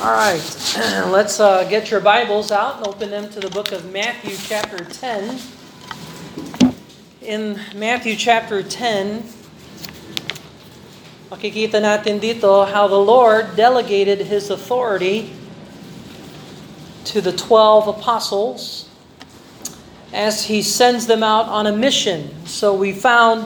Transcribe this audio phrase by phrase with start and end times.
[0.00, 0.40] All right,
[1.12, 4.82] let's uh, get your Bibles out and open them to the book of Matthew, chapter
[4.82, 5.38] 10.
[7.20, 9.22] In Matthew, chapter 10,
[11.28, 15.36] makikita natin dito how the Lord delegated His authority
[17.12, 18.88] to the 12 apostles
[20.16, 22.32] as He sends them out on a mission.
[22.48, 23.44] So we found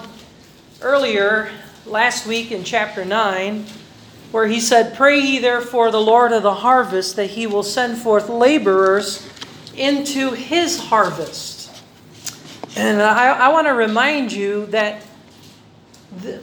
[0.79, 1.51] earlier,
[1.83, 3.67] last week in chapter 9,
[4.35, 7.99] where he said, Pray ye therefore the Lord of the harvest that he will send
[7.99, 9.25] forth laborers
[9.77, 11.71] into his harvest.
[12.75, 15.03] And I, I want to remind you that
[16.21, 16.43] the,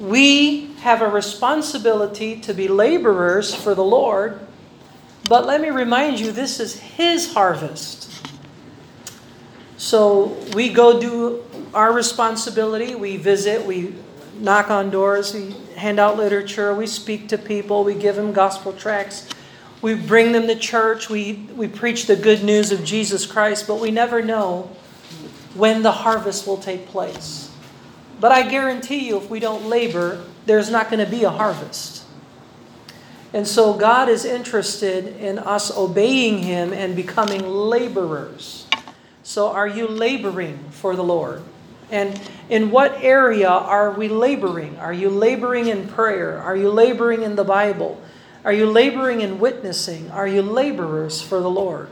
[0.00, 4.40] we have a responsibility to be laborers for the Lord,
[5.28, 8.10] but let me remind you, this is his harvest.
[9.76, 13.94] So we go do our responsibility, we visit, we
[14.40, 18.72] knock on doors, we hand out literature, we speak to people, we give them gospel
[18.72, 19.28] tracts,
[19.82, 23.80] we bring them to church, we, we preach the good news of Jesus Christ, but
[23.80, 24.70] we never know
[25.54, 27.50] when the harvest will take place.
[28.20, 32.04] But I guarantee you, if we don't labor, there's not going to be a harvest.
[33.32, 38.66] And so God is interested in us obeying Him and becoming laborers.
[39.24, 41.42] So are you laboring for the Lord?
[41.94, 44.78] And in what area are we laboring?
[44.78, 46.40] Are you laboring in prayer?
[46.42, 48.02] Are you laboring in the Bible?
[48.44, 50.10] Are you laboring in witnessing?
[50.10, 51.88] Are you laborers for the Lord?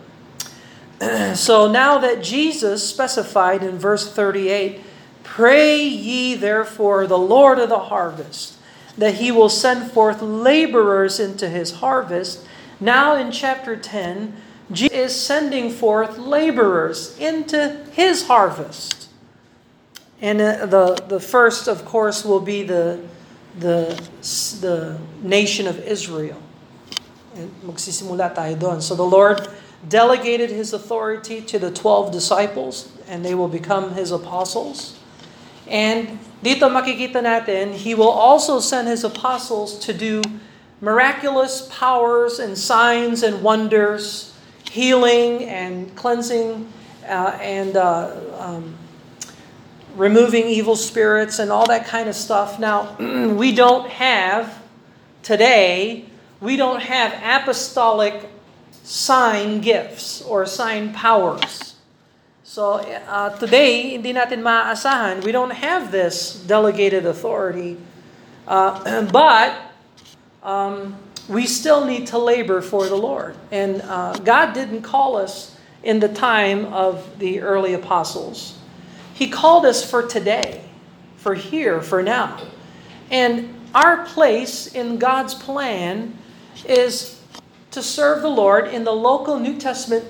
[1.34, 4.80] so now that Jesus specified in verse 38,
[5.23, 8.58] Pray ye therefore the Lord of the harvest,
[8.98, 12.45] that he will send forth laborers into his harvest.
[12.80, 14.36] Now in chapter 10,
[14.70, 19.02] Jesus is sending forth laborers into his harvest.
[20.23, 23.03] And uh, the, the first, of course, will be the,
[23.59, 24.01] the,
[24.61, 26.41] the nation of Israel.
[27.67, 28.81] Magsisimula tayo doon.
[28.81, 29.48] So the Lord
[29.89, 34.97] delegated His authority to the 12 disciples and they will become His apostles.
[35.67, 40.23] And dito makikita natin, He will also send His apostles to do
[40.80, 44.39] miraculous powers and signs and wonders,
[44.70, 46.70] healing and cleansing
[47.08, 48.79] uh, and uh, um,
[49.97, 52.58] removing evil spirits and all that kind of stuff.
[52.58, 54.63] Now, we don't have
[55.23, 56.07] today,
[56.41, 58.29] we don't have apostolic
[58.83, 61.77] sign gifts or sign powers.
[62.42, 65.25] So uh, today, hindi natin maaasahan.
[65.25, 67.79] We don't have this delegated authority.
[68.47, 69.57] Uh, but
[70.42, 70.97] um,
[71.29, 73.36] we still need to labor for the Lord.
[73.51, 78.59] And uh, God didn't call us in the time of the early apostles.
[79.14, 80.64] He called us for today,
[81.17, 82.40] for here, for now.
[83.11, 86.17] And our place in God's plan
[86.67, 87.20] is
[87.73, 90.05] to serve the Lord in the local New Testament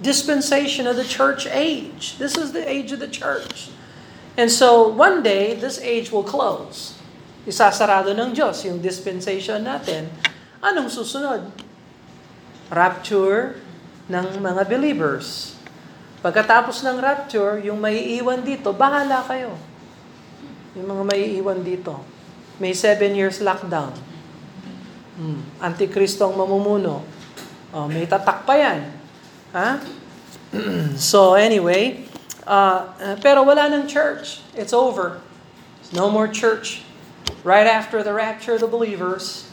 [0.00, 2.18] dispensation of the church age.
[2.18, 3.70] This is the age of the church.
[4.36, 6.96] And so one day, this age will close.
[7.46, 10.08] Isasarado ng Diyos yung dispensation natin.
[10.64, 11.52] Anong susunod?
[12.72, 13.60] Rapture
[14.08, 15.51] ng mga believers.
[16.22, 19.58] Pagkatapos ng rapture, yung may iwan dito, bahala kayo.
[20.78, 21.98] Yung mga may iwan dito.
[22.62, 23.90] May seven years lockdown.
[25.18, 25.42] Hmm.
[25.58, 27.02] Antikristo ang mamumuno.
[27.74, 28.80] Oh, may tatak pa yan.
[29.52, 29.82] Ha?
[30.96, 32.06] so anyway,
[32.46, 34.40] uh, pero wala ng church.
[34.54, 35.20] It's over.
[35.92, 36.82] no more church.
[37.44, 39.50] Right after the rapture of the believers,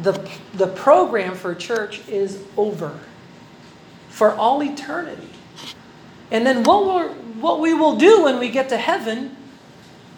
[0.00, 0.18] the,
[0.54, 2.98] the program for church is over.
[4.08, 5.29] For all eternity.
[6.30, 7.10] And then what, we're,
[7.42, 9.34] what we will do when we get to heaven,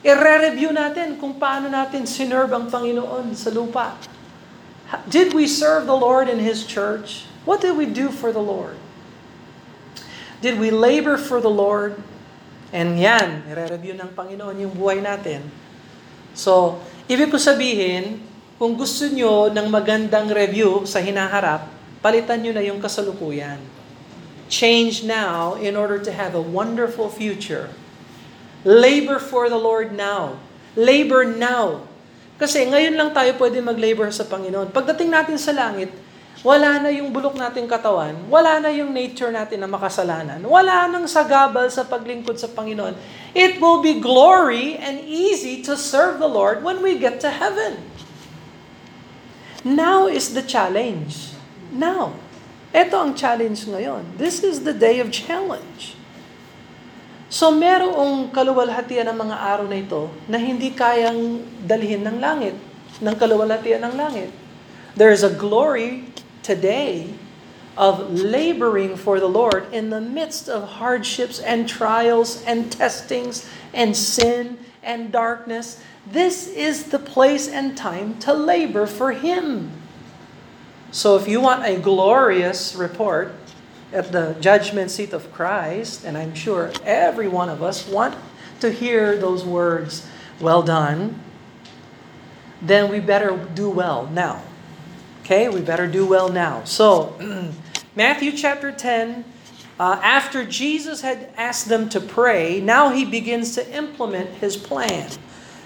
[0.05, 3.97] i-review natin kung paano natin sinerve ang Panginoon sa lupa.
[5.09, 7.25] Did we serve the Lord in His church?
[7.49, 8.77] What did we do for the Lord?
[10.45, 11.97] Did we labor for the Lord?
[12.73, 15.45] And yan, i-review ng Panginoon yung buhay natin.
[16.37, 18.21] So, ibig ko sabihin,
[18.61, 21.69] kung gusto nyo ng magandang review sa hinaharap,
[22.05, 23.61] palitan nyo na yung kasalukuyan.
[24.53, 27.73] Change now in order to have a wonderful future.
[28.69, 30.37] Labor for the Lord now.
[30.77, 31.89] Labor now.
[32.37, 34.69] Kasi ngayon lang tayo pwede mag-labor sa Panginoon.
[34.69, 35.89] Pagdating natin sa langit,
[36.43, 41.07] wala na yung bulok nating katawan, wala na yung nature natin na makasalanan, wala nang
[41.07, 42.99] sagabal sa paglingkod sa Panginoon.
[43.31, 47.79] It will be glory and easy to serve the Lord when we get to heaven.
[49.63, 51.39] Now is the challenge.
[51.71, 52.22] Now.
[52.73, 54.17] Ito ang challenge ngayon.
[54.17, 55.93] This is the day of challenge.
[57.29, 62.57] So merong kaluwalhatian ng mga araw na ito na hindi kayang dalhin ng langit,
[63.01, 64.33] ng kaluwalhatian ng langit.
[64.97, 66.09] There is a glory
[66.41, 67.13] today
[67.77, 73.97] of laboring for the Lord in the midst of hardships and trials and testings and
[73.97, 75.81] sin and darkness.
[76.09, 79.82] This is the place and time to labor for Him.
[80.93, 83.33] So if you want a glorious report
[83.95, 88.15] at the judgment seat of Christ, and I'm sure every one of us want
[88.61, 90.07] to hear those words,
[90.39, 91.19] well done,
[92.61, 94.43] then we better do well now.
[95.23, 96.63] Okay, we better do well now.
[96.65, 97.17] So,
[97.97, 99.25] Matthew chapter 10,
[99.81, 105.11] uh, after Jesus had asked them to pray, now he begins to implement his plan.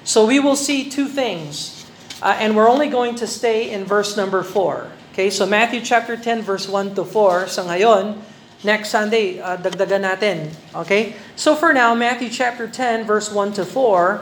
[0.04, 1.84] So we will see two things,
[2.22, 4.92] uh, and we're only going to stay in verse number 4.
[5.16, 8.20] Okay, so Matthew chapter 10 verse 1 to 4 sa ngayon,
[8.68, 10.52] next Sunday uh, dagdagan natin.
[10.76, 11.16] Okay?
[11.40, 14.20] So for now, Matthew chapter 10 verse 1 to 4,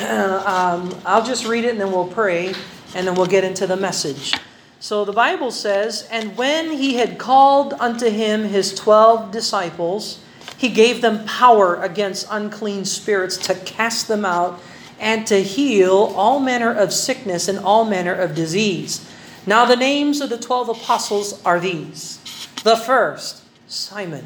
[0.48, 2.56] um, I'll just read it and then we'll pray
[2.96, 4.32] and then we'll get into the message.
[4.80, 10.24] So the Bible says, And when he had called unto him his twelve disciples,
[10.56, 14.56] he gave them power against unclean spirits to cast them out
[14.96, 19.04] and to heal all manner of sickness and all manner of disease.
[19.46, 22.18] Now, the names of the twelve apostles are these.
[22.62, 24.24] The first, Simon,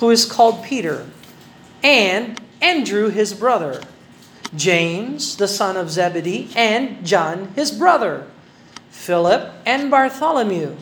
[0.00, 1.06] who is called Peter,
[1.82, 3.82] and Andrew his brother,
[4.54, 8.26] James the son of Zebedee, and John his brother,
[8.88, 10.76] Philip and Bartholomew,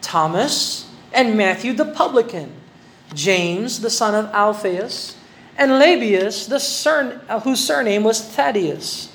[0.00, 2.52] Thomas and Matthew the publican,
[3.12, 5.16] James the son of Alphaeus,
[5.58, 9.10] and Lebbaeus, the whose surname was Thaddeus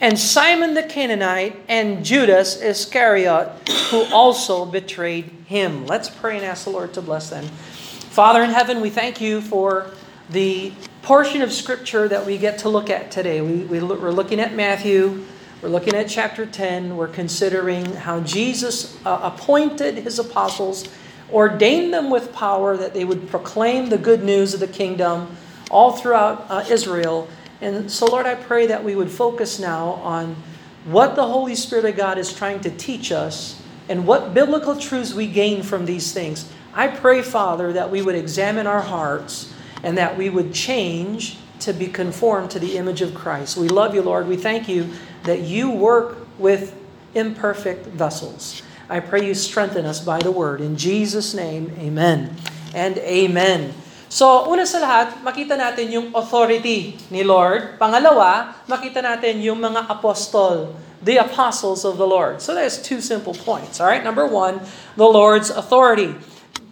[0.00, 5.86] and Simon the Canaanite, and Judas Iscariot, who also betrayed him.
[5.86, 7.44] Let's pray and ask the Lord to bless them.
[7.44, 9.90] Father in heaven, we thank you for
[10.30, 13.42] the portion of Scripture that we get to look at today.
[13.42, 15.26] We, we, we're looking at Matthew,
[15.60, 20.88] we're looking at chapter 10, we're considering how Jesus uh, appointed his apostles,
[21.30, 25.36] ordained them with power that they would proclaim the good news of the kingdom
[25.70, 27.28] all throughout uh, Israel
[27.60, 30.36] and so, Lord, I pray that we would focus now on
[30.84, 35.12] what the Holy Spirit of God is trying to teach us and what biblical truths
[35.12, 36.50] we gain from these things.
[36.72, 39.52] I pray, Father, that we would examine our hearts
[39.82, 43.56] and that we would change to be conformed to the image of Christ.
[43.56, 44.26] We love you, Lord.
[44.26, 44.88] We thank you
[45.24, 46.74] that you work with
[47.14, 48.62] imperfect vessels.
[48.88, 50.60] I pray you strengthen us by the word.
[50.60, 52.34] In Jesus' name, amen
[52.74, 53.74] and amen.
[54.10, 57.78] So, una sa lahat, makita natin yung authority ni Lord.
[57.78, 62.42] Pangalawa, makita natin yung mga apostol, the apostles of the Lord.
[62.42, 63.78] So there's two simple points.
[63.78, 64.02] All right?
[64.02, 64.66] Number one,
[64.98, 66.18] the Lord's authority.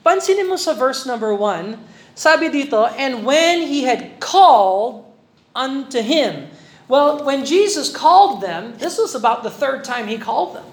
[0.02, 1.78] Pansinin mo sa verse number one,
[2.18, 5.06] sabi dito, and when he had called
[5.54, 6.50] unto him.
[6.90, 10.66] Well, when Jesus called them, this was about the third time he called them.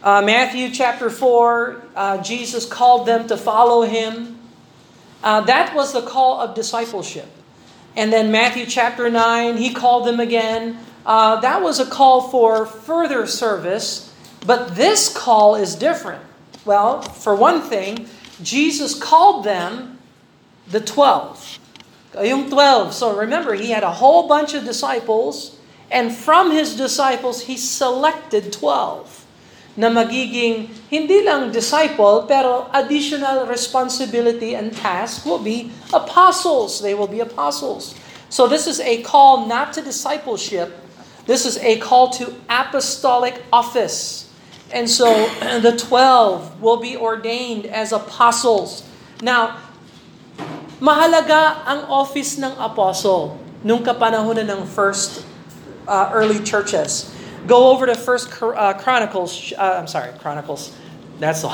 [0.00, 4.35] Uh, Matthew chapter 4, uh, Jesus called them to follow him.
[5.22, 7.28] Uh, that was the call of discipleship.
[7.96, 10.78] And then Matthew chapter 9, he called them again.
[11.04, 14.12] Uh, that was a call for further service,
[14.44, 16.22] but this call is different.
[16.64, 18.08] Well, for one thing,
[18.42, 19.98] Jesus called them
[20.68, 21.58] the 12.
[22.22, 22.92] Yung 12.
[22.92, 25.58] So remember, he had a whole bunch of disciples,
[25.90, 29.15] and from his disciples, he selected 12
[29.76, 36.80] na magiging hindi lang disciple, pero additional responsibility and task will be apostles.
[36.80, 37.92] They will be apostles.
[38.32, 40.72] So this is a call not to discipleship.
[41.28, 44.32] This is a call to apostolic office.
[44.72, 45.06] And so
[45.60, 48.82] the 12 will be ordained as apostles.
[49.20, 49.60] Now,
[50.80, 55.24] mahalaga ang office ng apostle nung kapanahon ng first
[55.88, 57.15] uh, early churches.
[57.46, 59.52] Go over to First uh, Chronicles.
[59.52, 60.74] Uh, I'm sorry, Chronicles.
[61.18, 61.44] That's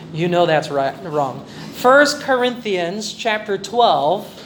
[0.12, 1.44] you know that's right wrong.
[1.74, 4.42] First Corinthians chapter 12.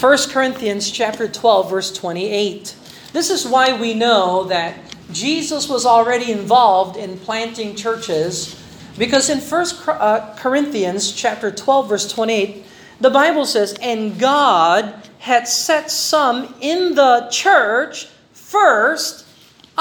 [0.00, 2.74] 1 Corinthians chapter 12 verse 28.
[3.12, 4.76] This is why we know that
[5.12, 8.56] Jesus was already involved in planting churches
[8.96, 12.64] because in 1 uh, Corinthians chapter 12 verse 28
[13.00, 19.26] the Bible says and God had set some in the church first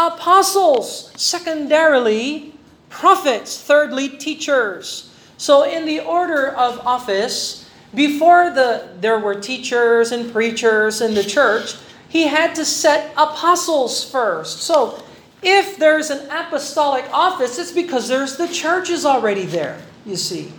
[0.07, 2.53] apostles, secondarily,
[2.89, 5.13] prophets, thirdly, teachers.
[5.37, 11.23] So in the order of office, before the there were teachers and preachers in the
[11.23, 11.75] church,
[12.07, 14.61] he had to set apostles first.
[14.61, 15.03] So
[15.41, 20.51] if there's an apostolic office, it's because there's the church is already there, you see.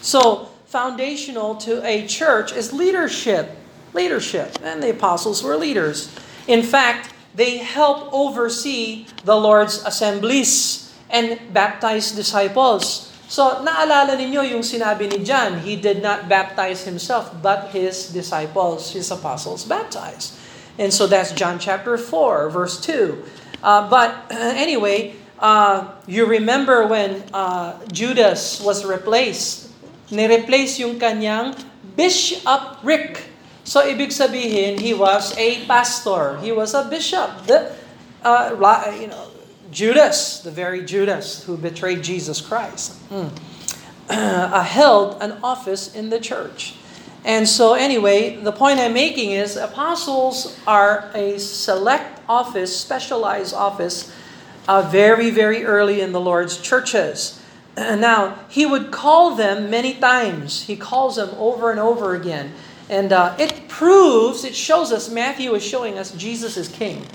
[0.00, 3.56] So foundational to a church is leadership.
[3.94, 4.58] Leadership.
[4.62, 6.14] And the apostles were leaders.
[6.46, 13.12] In fact, they help oversee the Lord's assemblies and baptize disciples.
[13.28, 18.94] So, naalala ninyo yung sinabi ni John, he did not baptize himself, but his disciples,
[18.96, 20.38] his apostles baptized.
[20.78, 23.18] And so that's John chapter 4, verse 2.
[23.62, 29.72] Uh, but anyway, uh, you remember when uh, Judas was replaced,
[30.10, 31.56] ni-replace yung kanyang
[31.96, 33.35] bishopric.
[33.66, 36.38] So, ibig sabihin, he was a pastor.
[36.38, 37.50] He was a bishop.
[37.50, 37.74] The,
[38.22, 38.54] uh,
[38.94, 39.26] you know,
[39.72, 43.28] Judas, the very Judas who betrayed Jesus Christ, mm,
[44.08, 46.74] uh, held an office in the church.
[47.24, 54.14] And so, anyway, the point I'm making is apostles are a select office, specialized office,
[54.68, 57.42] uh, very, very early in the Lord's churches.
[57.76, 60.70] Now, he would call them many times.
[60.70, 62.54] He calls them over and over again.
[62.88, 67.06] And uh, it proves, it shows us, Matthew is showing us Jesus is king.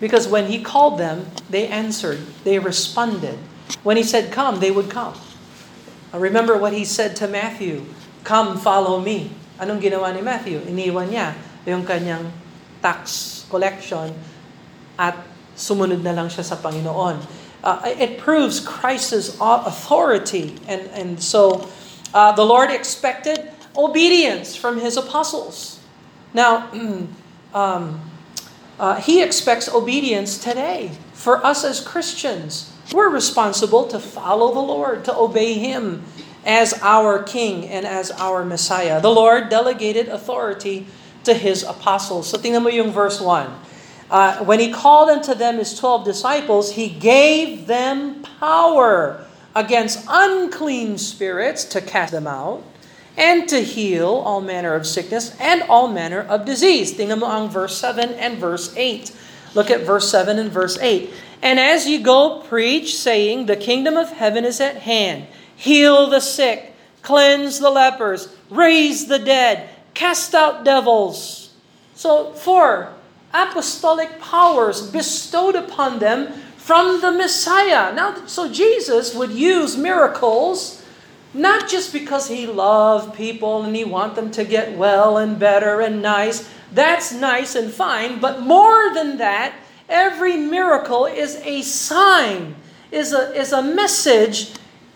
[0.00, 3.38] Because when he called them, they answered, they responded.
[3.82, 5.14] When he said, Come, they would come.
[6.12, 7.84] I Remember what he said to Matthew,
[8.24, 9.32] Come, follow me.
[9.58, 10.60] Anong ginawa ni Matthew?
[10.62, 11.34] Iniwan niya
[11.66, 12.30] yung kanyang
[12.78, 14.14] tax collection
[14.94, 15.18] at
[15.58, 17.18] sumunod na lang siya sa Panginoon.
[17.58, 20.54] Uh, it proves Christ's authority.
[20.70, 21.66] And, and so
[22.14, 25.78] uh, the Lord expected obedience from his apostles.
[26.34, 26.68] Now,
[27.54, 28.00] um,
[28.78, 32.72] uh, he expects obedience today for us as Christians.
[32.92, 36.04] We're responsible to follow the Lord, to obey Him
[36.46, 39.00] as our King and as our Messiah.
[39.00, 40.86] The Lord delegated authority
[41.24, 42.28] to His apostles.
[42.28, 43.50] So tingnan mo yung verse 1.
[44.10, 50.96] Uh, when He called unto them His twelve disciples, He gave them power against unclean
[50.96, 52.64] spirits to cast them out
[53.18, 56.94] and to heal all manner of sickness and all manner of disease.
[56.94, 59.10] Tingnan mo ang verse 7 and verse 8.
[59.58, 61.10] Look at verse 7 and verse 8.
[61.42, 65.26] And as you go, preach, saying, The kingdom of heaven is at hand.
[65.54, 71.50] Heal the sick, cleanse the lepers, raise the dead, cast out devils.
[71.94, 72.94] So, four
[73.34, 77.92] apostolic powers bestowed upon them from the Messiah.
[77.92, 80.77] Now, so Jesus would use miracles
[81.34, 85.80] not just because he loved people and he want them to get well and better
[85.80, 86.48] and nice.
[86.72, 89.54] That's nice and fine, but more than that,
[89.88, 92.54] every miracle is a sign,
[92.90, 94.52] is a, is a message.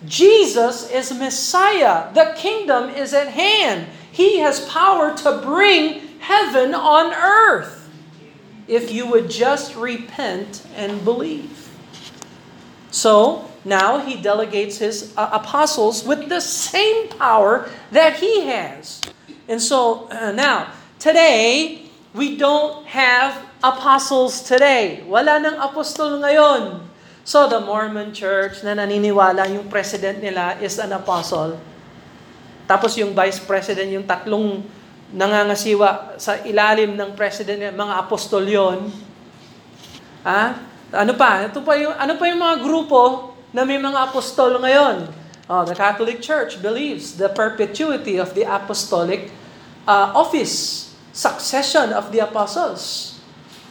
[0.07, 2.12] Jesus is Messiah.
[2.12, 3.87] The kingdom is at hand.
[4.11, 7.89] He has power to bring heaven on earth
[8.69, 11.69] if you would just repent and believe.
[12.91, 19.00] So, now he delegates his uh, apostles with the same power that he has.
[19.49, 25.07] And so uh, now, today, we don't have apostles today.
[25.07, 26.83] Wala nang apostol ngayon.
[27.23, 31.54] So the Mormon church na naniniwala yung president nila is an apostle.
[32.66, 34.66] Tapos yung vice president, yung tatlong
[35.14, 38.90] nangangasiwa sa ilalim ng president, mga apostol yon.
[40.26, 40.59] Ah,
[40.90, 41.47] ano pa?
[41.47, 45.13] Ito pa yung ano pa yung mga grupo na may mga apostol ngayon.
[45.47, 49.29] Oh, the Catholic Church believes the perpetuity of the apostolic
[49.85, 53.13] uh, office, succession of the apostles.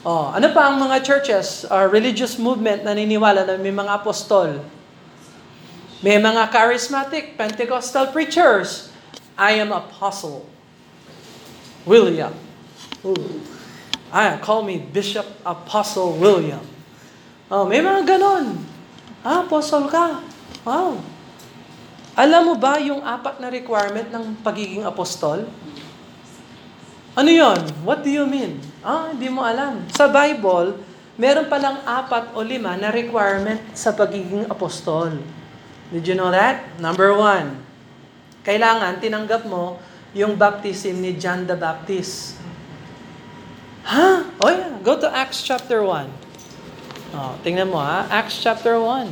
[0.05, 4.61] Oh, ano pa ang mga churches, uh, religious movement na naniniwala na may mga apostol?
[6.01, 8.89] May mga charismatic Pentecostal preachers.
[9.37, 10.49] I am apostle.
[11.85, 12.33] William.
[13.05, 13.41] Ooh.
[14.11, 16.61] I call me Bishop Apostle William.
[17.49, 18.70] Oh, may mga ganon.
[19.21, 20.17] Ah, apostle ka.
[20.65, 20.97] Wow.
[22.17, 25.45] Alam mo ba yung apat na requirement ng pagiging apostol?
[27.13, 27.61] Ano yon?
[27.85, 28.57] What do you mean?
[28.81, 29.85] Ah, hindi mo alam.
[29.93, 30.79] Sa Bible,
[31.21, 35.13] meron palang apat o lima na requirement sa pagiging apostol.
[35.93, 36.65] Did you know that?
[36.81, 37.61] Number one,
[38.41, 39.77] kailangan tinanggap mo
[40.17, 42.41] yung baptism ni John the Baptist.
[43.85, 43.93] Ha?
[43.93, 44.17] Huh?
[44.41, 46.30] Oh yeah, go to Acts chapter 1.
[47.11, 49.11] Oh, tingnan mo ha, Acts chapter 1.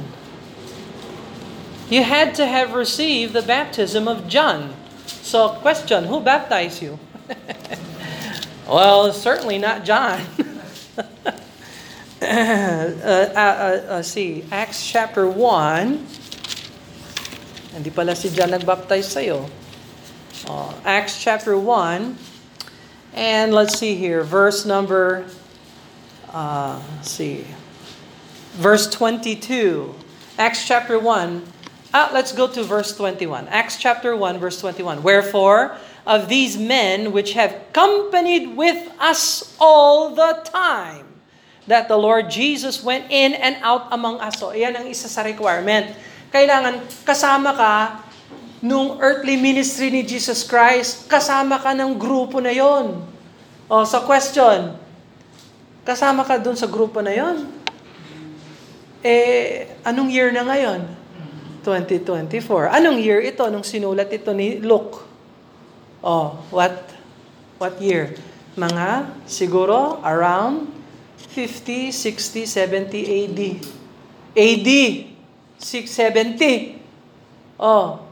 [1.92, 4.74] You had to have received the baptism of John.
[5.06, 6.98] So, question, who baptized you?
[8.70, 10.22] well, certainly not John.
[12.22, 16.08] uh, uh, uh, see, Acts chapter 1.
[17.74, 19.50] Hindi pala si John nagbaptize sa'yo.
[20.48, 22.16] Uh, Acts chapter 1.
[23.14, 25.26] And let's see here, verse number,
[26.32, 27.44] uh, see,
[28.60, 29.96] verse 22.
[30.36, 31.96] Acts chapter 1.
[31.96, 33.48] Ah, let's go to verse 21.
[33.48, 35.02] Acts chapter 1, verse 21.
[35.02, 41.08] Wherefore, of these men which have companied with us all the time,
[41.72, 44.38] that the Lord Jesus went in and out among us.
[44.38, 45.96] So, yan ang isa sa requirement.
[46.30, 47.76] Kailangan kasama ka
[48.60, 53.02] nung earthly ministry ni Jesus Christ, kasama ka ng grupo na yon.
[53.72, 54.76] O, sa question,
[55.88, 57.59] kasama ka dun sa grupo na yon?
[59.00, 60.84] Eh, anong year na ngayon?
[61.64, 62.68] 2024.
[62.72, 65.04] Anong year ito nung sinulat ito ni Luke?
[66.04, 66.76] Oh, what
[67.60, 68.16] what year?
[68.60, 70.68] Mga siguro around
[71.32, 73.40] 50, 60, 70 AD.
[74.36, 74.70] AD
[75.60, 76.80] 670.
[77.60, 78.04] Oh.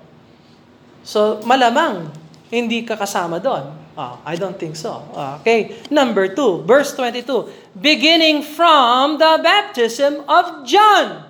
[1.04, 2.12] So malamang
[2.48, 3.76] hindi ka kasama doon.
[3.98, 5.02] Oh, I don't think so.
[5.42, 5.82] Okay.
[5.90, 7.67] Number two, verse 22.
[7.78, 11.30] Beginning from the baptism of John.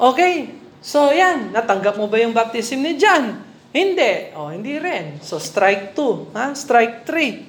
[0.00, 0.56] Okay.
[0.82, 3.38] So yan, natanggap mo ba yung baptism ni John?
[3.70, 4.34] Hindi.
[4.34, 5.22] Oh, hindi rin.
[5.22, 6.32] So strike two.
[6.34, 6.56] Ha?
[6.58, 7.46] Strike three.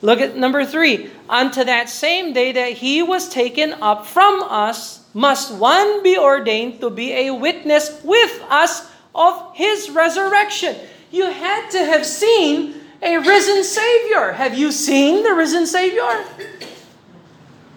[0.00, 1.10] Look at number three.
[1.28, 6.80] Unto that same day that he was taken up from us, must one be ordained
[6.80, 10.76] to be a witness with us of his resurrection.
[11.10, 14.32] You had to have seen a risen Savior.
[14.38, 16.24] Have you seen the risen Savior?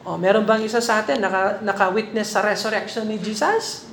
[0.01, 3.85] Oh, meron bang isa sa atin naka, naka-witness sa resurrection ni Jesus?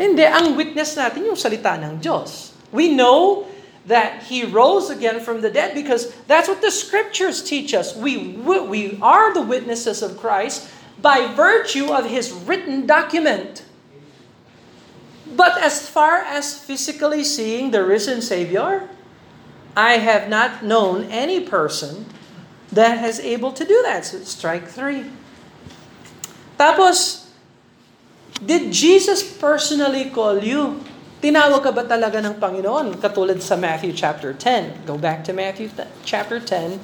[0.00, 2.56] Hindi, ang witness natin yung salita ng Diyos.
[2.72, 3.48] We know
[3.86, 7.94] that he rose again from the dead because that's what the scriptures teach us.
[7.94, 10.68] We, we are the witnesses of Christ
[11.00, 13.62] by virtue of his written document.
[15.36, 18.88] But as far as physically seeing the risen Savior,
[19.76, 22.06] I have not known any person
[22.72, 24.04] that has able to do that.
[24.04, 25.04] So strike three.
[26.56, 27.28] Tapos,
[28.40, 30.80] did Jesus personally call you?
[31.20, 33.00] Tinawag ka ba talaga ng Panginoon?
[33.00, 34.84] Katulad sa Matthew chapter 10.
[34.84, 35.72] Go back to Matthew
[36.04, 36.76] chapter 10.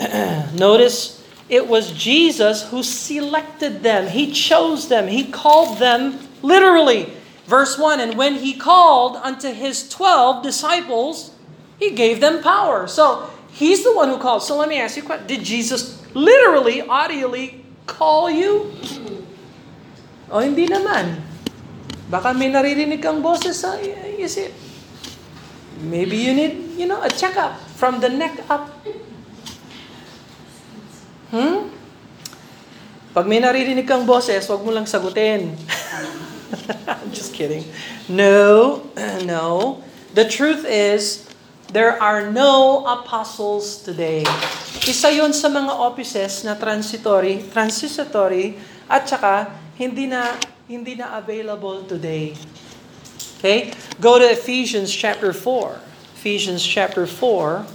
[0.56, 4.08] Notice, it was Jesus who selected them.
[4.08, 5.08] He chose them.
[5.08, 7.12] He called them literally.
[7.44, 11.36] Verse 1 And when he called unto his 12 disciples,
[11.78, 12.88] he gave them power.
[12.88, 14.42] So, he's the one who called.
[14.42, 18.74] So, let me ask you a question Did Jesus literally, audially call you?
[20.28, 21.22] O hindi naman.
[22.06, 23.78] Baka may naririnig kang boses sa
[24.18, 24.50] isip.
[25.82, 28.70] Maybe you need, you know, a checkup from the neck up.
[31.30, 31.68] Hmm?
[33.10, 35.56] Pag may naririnig kang boses, wag mo lang sagutin.
[36.86, 37.66] I'm just kidding.
[38.06, 38.86] No,
[39.26, 39.82] no.
[40.14, 41.25] The truth is,
[41.70, 44.22] there are no apostles today.
[44.86, 48.54] Isa yon sa mga offices na transitory, transitory
[48.86, 52.34] at saka hindi na hindi na available today.
[53.38, 53.70] Okay?
[54.00, 55.78] Go to Ephesians chapter 4.
[56.18, 57.66] Ephesians chapter 4.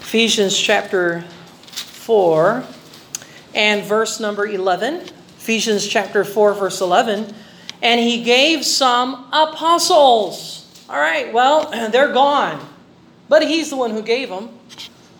[0.00, 1.22] Ephesians chapter
[2.02, 2.64] 4
[3.54, 5.19] and verse number 11.
[5.40, 7.34] Ephesians chapter 4, verse 11.
[7.80, 10.68] And he gave some apostles.
[10.86, 12.60] All right, well, they're gone.
[13.26, 14.50] But he's the one who gave them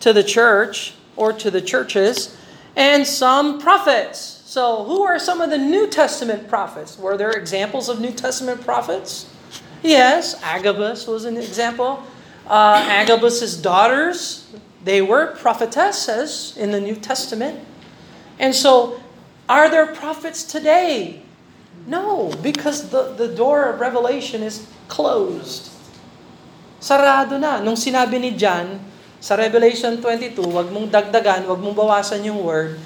[0.01, 2.37] to the church or to the churches,
[2.77, 4.19] and some prophets.
[4.19, 6.99] So, who are some of the New Testament prophets?
[6.99, 9.29] Were there examples of New Testament prophets?
[9.83, 12.03] Yes, Agabus was an example.
[12.47, 14.51] Uh, Agabus's daughters,
[14.85, 17.61] they were prophetesses in the New Testament.
[18.39, 19.01] And so,
[19.51, 21.27] are there prophets today?
[21.91, 25.75] No, because the, the door of revelation is closed.
[26.79, 27.59] Sarado na.
[27.59, 28.79] Nung sinabi ni John,
[29.19, 32.79] sa Revelation 22, wag mong dagdagan, wag mong bawasan yung word.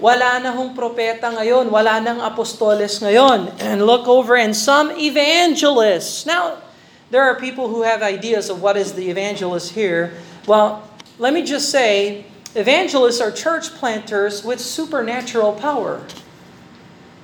[0.00, 3.52] Wala na hong propeta ngayon, wala nang apostoles ngayon.
[3.60, 6.24] And look over and some evangelists.
[6.24, 6.64] Now,
[7.12, 10.16] there are people who have ideas of what is the evangelist here.
[10.48, 10.80] Well,
[11.20, 16.04] let me just say, evangelists are church planters with supernatural power.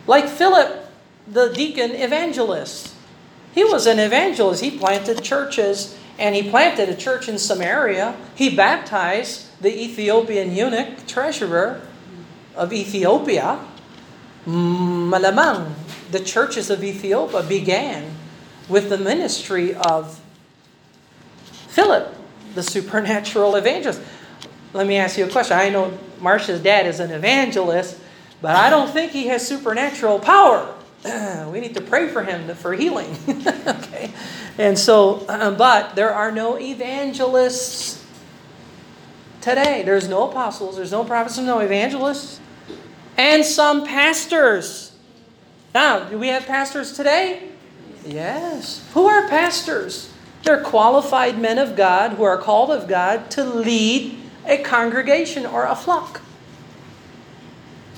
[0.06, 0.86] Like Philip,
[1.26, 2.94] the deacon evangelist.
[3.52, 4.62] He was an evangelist.
[4.62, 8.16] He planted churches and he planted a church in Samaria.
[8.34, 11.80] He baptized the Ethiopian eunuch, treasurer
[12.54, 13.60] of Ethiopia.
[14.46, 15.72] Malamang,
[16.10, 18.14] the churches of Ethiopia began
[18.68, 20.20] with the ministry of
[21.68, 22.14] Philip,
[22.54, 24.00] the supernatural evangelist.
[24.76, 25.56] Let me ask you a question.
[25.56, 27.98] I know Marcia's dad is an evangelist,
[28.42, 30.70] but I don't think he has supernatural power.
[31.50, 33.16] we need to pray for him for healing.
[33.66, 34.12] okay.
[34.58, 38.04] And so, um, but there are no evangelists
[39.40, 39.82] today.
[39.82, 42.38] There's no apostles, there's no prophets, there's no evangelists,
[43.16, 44.94] and some pastors.
[45.74, 47.48] Now, do we have pastors today?
[48.04, 48.86] Yes.
[48.92, 50.12] Who are pastors?
[50.42, 55.64] They're qualified men of God who are called of God to lead a congregation or
[55.64, 56.20] a flock.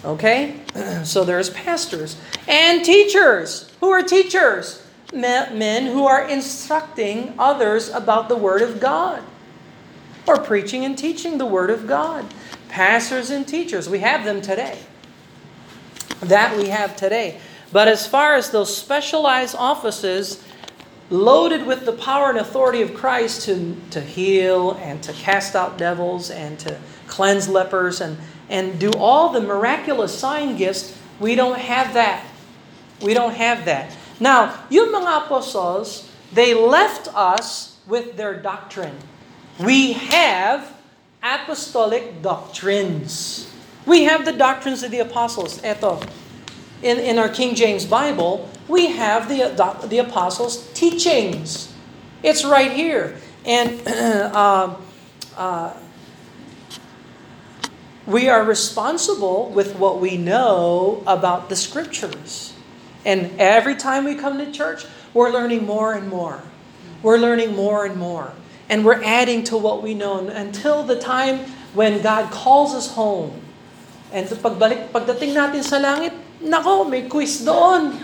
[0.04, 0.60] Okay?
[1.04, 3.72] So there's pastors and teachers.
[3.80, 4.84] Who are teachers?
[5.12, 9.22] Men who are instructing others about the Word of God
[10.26, 12.26] or preaching and teaching the Word of God.
[12.68, 14.78] Pastors and teachers, we have them today.
[16.20, 17.40] That we have today.
[17.72, 20.42] But as far as those specialized offices,
[21.10, 25.78] loaded with the power and authority of Christ to, to heal and to cast out
[25.78, 28.18] devils and to cleanse lepers and,
[28.48, 32.26] and do all the miraculous sign gifts, we don't have that.
[33.00, 33.96] We don't have that.
[34.20, 38.96] Now, yung mga apostles, they left us with their doctrine.
[39.58, 40.74] We have
[41.22, 43.50] apostolic doctrines.
[43.86, 45.58] We have the doctrines of the apostles.
[45.62, 46.02] Eto,
[46.82, 49.54] in, in our King James Bible, we have the,
[49.88, 51.72] the apostles' teachings.
[52.22, 53.16] It's right here.
[53.44, 54.76] And uh,
[55.36, 55.74] uh,
[58.06, 62.54] we are responsible with what we know about the scriptures.
[63.04, 66.42] And every time we come to church, we're learning more and more.
[67.02, 68.32] We're learning more and more.
[68.68, 71.38] And we're adding to what we know until the time
[71.74, 73.40] when God calls us home.
[74.12, 77.94] And pagbalik, pagdating natin sa langit, nako, may quiz doon.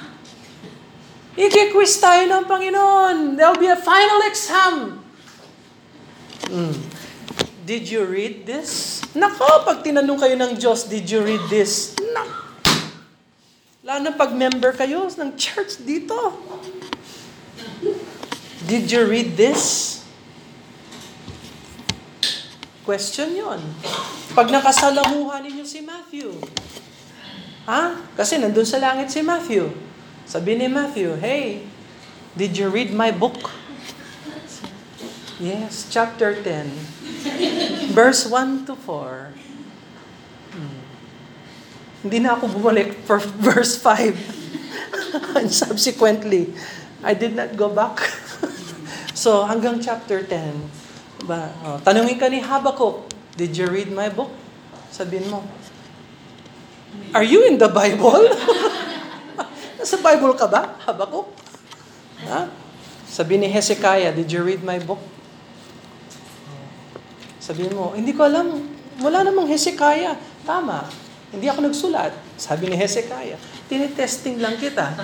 [1.34, 3.34] I-quiz tayo ng Panginoon.
[3.34, 5.02] There'll be a final exam.
[6.46, 6.74] Mm.
[7.64, 9.02] Did you read this?
[9.16, 11.98] Nako, pag tinanong kayo ng Diyos, did you read this?
[11.98, 12.44] Nako.
[13.84, 16.16] Lalo na pag member kayo ng church dito.
[18.64, 20.00] Did you read this?
[22.84, 23.60] Question yon.
[24.32, 26.32] Pag nakasalamuhan ninyo si Matthew.
[27.64, 27.96] Ha?
[28.16, 29.72] Kasi nandun sa langit si Matthew.
[30.28, 31.64] Sabi ni Matthew, Hey,
[32.36, 33.52] did you read my book?
[35.42, 37.92] Yes, chapter 10.
[37.92, 39.34] Verse 1 to 4.
[42.04, 44.12] Hindi na ako bumalik for verse 5.
[45.40, 46.52] And subsequently,
[47.00, 48.04] I did not go back.
[49.16, 51.24] so hanggang chapter 10.
[51.24, 53.08] Ba, oh, tanungin ka ni Habakkuk,
[53.40, 54.28] did you read my book?
[54.92, 55.48] Sabihin mo,
[57.14, 58.28] are you in the Bible?
[59.78, 61.28] Nasa Bible ka ba, Habakkuk?
[62.24, 62.48] Ha?
[63.04, 64.98] Sabi ni Hezekiah, did you read my book?
[67.38, 68.72] Sabihin mo, hindi ko alam.
[69.04, 70.16] Wala namang Hezekiah.
[70.48, 70.88] Tama.
[71.28, 72.16] Hindi ako nagsulat.
[72.40, 73.36] Sabi ni Hezekiah,
[73.68, 74.96] tinitesting lang kita.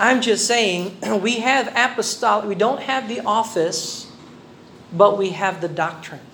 [0.00, 4.08] I'm just saying, we have apostolic, we don't have the office,
[4.88, 6.24] but we have the doctrine.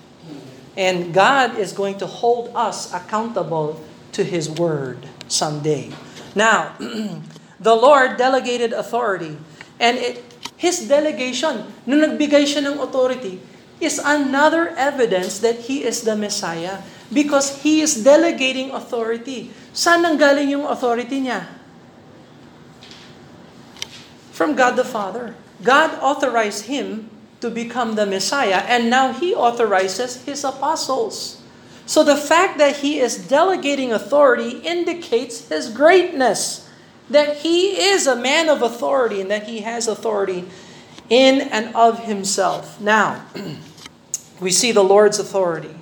[0.77, 3.81] And God is going to hold us accountable
[4.13, 5.89] to His Word someday.
[6.37, 6.77] Now,
[7.59, 9.41] the Lord delegated authority.
[9.81, 10.21] And it,
[10.53, 13.41] His delegation, nung nagbigay siya ng authority,
[13.81, 16.85] is another evidence that He is the Messiah.
[17.09, 19.49] Because He is delegating authority.
[19.73, 21.49] Saan nanggaling yung authority niya?
[24.29, 25.33] From God the Father.
[25.65, 27.09] God authorized Him
[27.41, 31.41] to become the Messiah, and now He authorizes His apostles.
[31.85, 36.69] So the fact that He is delegating authority indicates His greatness.
[37.09, 40.45] That He is a man of authority and that He has authority
[41.09, 42.81] in and of Himself.
[42.81, 43.23] Now,
[44.41, 45.75] we see the Lord's authority.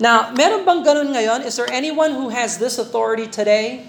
[0.00, 1.44] Now, meron bang ganun ngayon?
[1.44, 3.84] Is there anyone who has this authority today?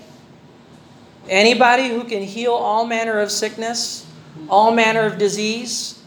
[1.30, 4.04] Anybody who can heal all manner of sickness,
[4.50, 6.01] all manner of disease?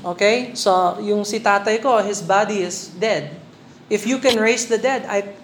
[0.00, 0.56] Okay?
[0.56, 3.36] So, yung si tatay ko, his body is dead.
[3.90, 5.34] If you can raise the dead, ay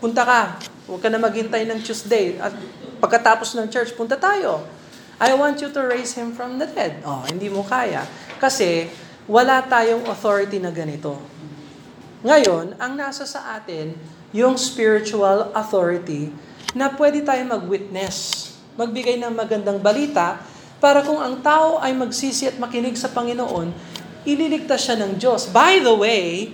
[0.00, 0.56] punta ka.
[0.88, 2.38] Huwag ka na maghintay ng Tuesday.
[2.40, 2.54] At
[3.02, 4.64] pagkatapos ng church, punta tayo.
[5.20, 7.04] I want you to raise him from the dead.
[7.04, 8.08] Oh, hindi mo kaya.
[8.40, 8.88] Kasi
[9.28, 11.20] wala tayong authority na ganito.
[12.24, 13.96] Ngayon, ang nasa sa atin,
[14.32, 16.32] yung spiritual authority
[16.72, 20.40] na pwede tayo mag-witness, magbigay ng magandang balita
[20.80, 23.72] para kung ang tao ay magsisi at makinig sa Panginoon,
[24.24, 25.48] ililigtas siya ng Diyos.
[25.48, 26.52] By the way,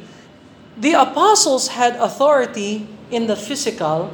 [0.76, 4.12] the apostles had authority in the physical,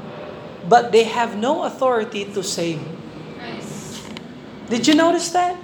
[0.69, 2.81] but they have no authority to save.
[4.69, 5.57] Did you notice that?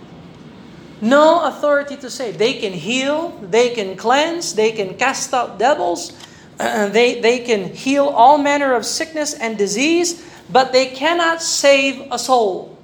[1.00, 2.38] No authority to save.
[2.38, 6.12] They can heal, they can cleanse, they can cast out devils,
[6.58, 12.18] they, they can heal all manner of sickness and disease, but they cannot save a
[12.18, 12.77] soul.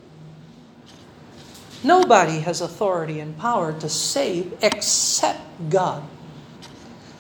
[1.85, 6.01] Nobody has authority and power to save except God.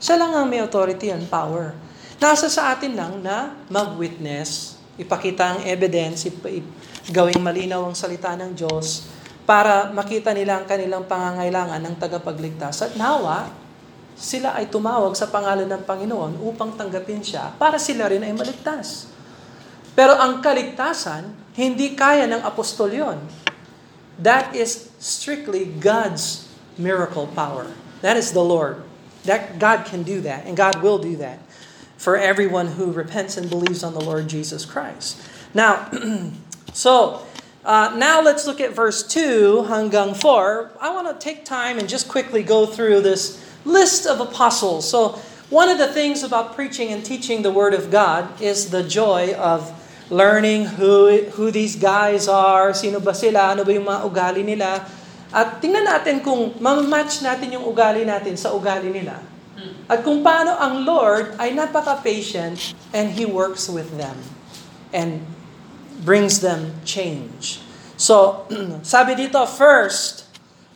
[0.00, 1.76] Siya lang ang may authority and power.
[2.16, 6.72] Nasa sa atin lang na mag-witness, ipakita ang evidence, ip- ip-
[7.12, 9.04] gawing malinaw ang salita ng Diyos,
[9.44, 12.80] para makita nila ang kanilang pangangailangan ng tagapagligtas.
[12.88, 13.52] At nawa,
[14.16, 19.12] sila ay tumawag sa pangalan ng Panginoon upang tanggapin siya para sila rin ay maligtas.
[19.92, 23.43] Pero ang kaligtasan, hindi kaya ng apostol yon.
[24.18, 26.48] That is strictly God's
[26.78, 27.72] miracle power.
[28.00, 28.82] That is the Lord.
[29.24, 31.38] That God can do that, and God will do that
[31.96, 35.18] for everyone who repents and believes on the Lord Jesus Christ.
[35.54, 35.90] Now,
[36.74, 37.24] so
[37.64, 40.72] uh, now let's look at verse 2 hanggang 4.
[40.80, 44.88] I want to take time and just quickly go through this list of apostles.
[44.88, 48.82] So, one of the things about preaching and teaching the Word of God is the
[48.82, 49.72] joy of
[50.12, 54.84] learning who, who these guys are, sino ba sila, ano ba yung mga ugali nila.
[55.32, 59.18] At tingnan natin kung mamatch natin yung ugali natin sa ugali nila.
[59.88, 64.16] At kung paano ang Lord ay napaka-patient and He works with them.
[64.94, 65.24] And
[66.04, 67.60] brings them change.
[67.96, 68.46] So,
[68.82, 70.26] sabi dito, first,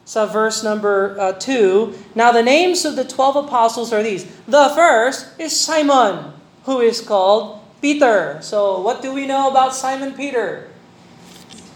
[0.09, 4.25] sa verse number 2, uh, now the names of the 12 apostles are these.
[4.49, 6.33] The first is Simon,
[6.65, 8.39] who is called Peter.
[8.43, 10.67] So, what do we know about Simon Peter?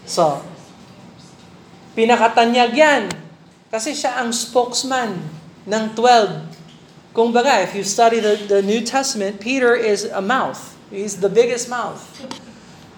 [0.03, 0.43] So,
[1.95, 3.03] pinakatanyag yan.
[3.71, 5.17] Kasi siya ang spokesman
[5.65, 7.15] ng 12.
[7.15, 10.75] Kung baga, if you study the, the New Testament, Peter is a mouth.
[10.89, 12.01] He's the biggest mouth.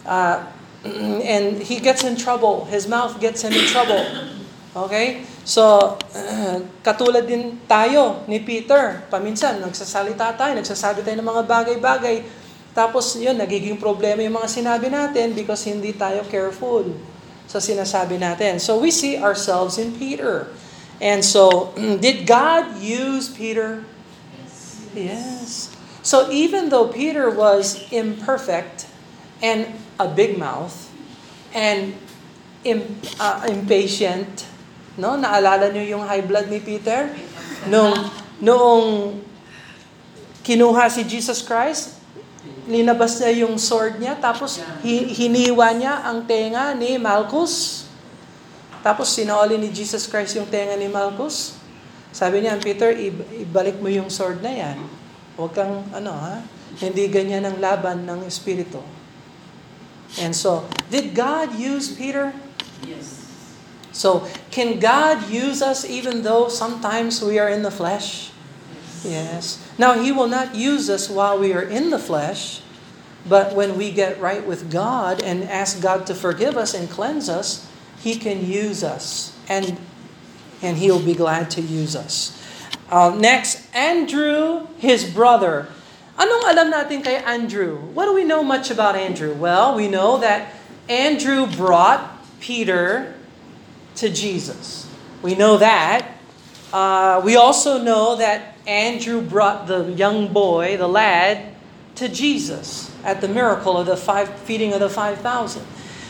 [0.03, 0.43] Uh,
[1.23, 2.65] and he gets in trouble.
[2.65, 4.03] His mouth gets him in trouble.
[4.75, 5.23] Okay?
[5.45, 9.05] So, uh, katulad din tayo ni Peter.
[9.07, 12.44] Paminsan, nagsasalita tayo, nagsasabi tayo ng mga bagay-bagay.
[12.75, 16.91] Tapos, yun, nagiging problema yung mga sinabi natin because hindi tayo careful
[17.47, 18.59] sa sinasabi natin.
[18.59, 20.51] So, we see ourselves in Peter.
[20.99, 21.71] And so,
[22.03, 23.87] did God use Peter?
[24.91, 25.71] Yes.
[26.03, 28.91] So, even though Peter was imperfect,
[29.41, 29.67] and
[29.99, 30.91] a big mouth
[31.53, 31.95] and
[32.63, 32.81] im,
[33.19, 34.47] uh, impatient.
[34.95, 37.11] No, naalala niyo yung high blood ni Peter?
[37.67, 37.95] Nung
[38.47, 39.19] noong
[40.43, 41.94] kinuha si Jesus Christ,
[42.65, 47.85] linabas niya yung sword niya, tapos hiniwa niya ang tenga ni Malchus.
[48.85, 51.57] Tapos sinoli ni Jesus Christ yung tenga ni Malchus.
[52.13, 52.93] Sabi niya, Peter,
[53.41, 54.77] ibalik mo yung sword na yan.
[55.35, 56.39] Huwag kang, ano ha,
[56.79, 58.79] hindi ganyan ang laban ng Espiritu.
[60.21, 62.31] And so, did God use Peter?
[62.85, 63.25] Yes.
[63.91, 68.34] So, can God use us even though sometimes we are in the flesh?
[69.05, 69.61] Yes.
[69.77, 72.61] Now, He will not use us while we are in the flesh,
[73.27, 77.29] but when we get right with God and ask God to forgive us and cleanse
[77.29, 79.77] us, He can use us, and
[80.61, 82.35] and He'll be glad to use us.
[82.89, 85.67] Uh, next, Andrew, his brother.
[86.15, 87.81] Anong alam natin kay Andrew?
[87.97, 89.33] What do we know much about Andrew?
[89.33, 90.53] Well, we know that
[90.87, 92.05] Andrew brought
[92.39, 93.13] Peter
[93.97, 94.87] to Jesus.
[95.25, 96.21] We know that.
[96.71, 101.53] Uh, we also know that Andrew brought the young boy, the lad,
[101.95, 105.65] to Jesus at the miracle of the five, feeding of the 5,000.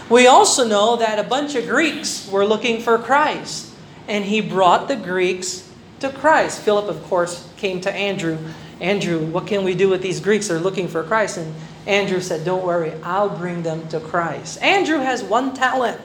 [0.10, 3.74] We also know that a bunch of Greeks were looking for Christ,
[4.08, 6.62] and he brought the Greeks to Christ.
[6.62, 8.38] Philip, of course, came to Andrew
[8.80, 10.48] Andrew, what can we do with these Greeks?
[10.48, 11.38] They're looking for Christ.
[11.38, 11.56] And
[11.88, 14.62] Andrew said, Don't worry, I'll bring them to Christ.
[14.62, 16.00] Andrew has one talent.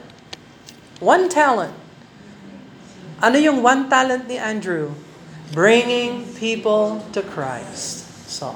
[1.00, 1.74] One talent.
[3.22, 4.94] Ano yung one talent ni Andrew?
[5.50, 8.06] Bringing people to Christ.
[8.30, 8.54] So,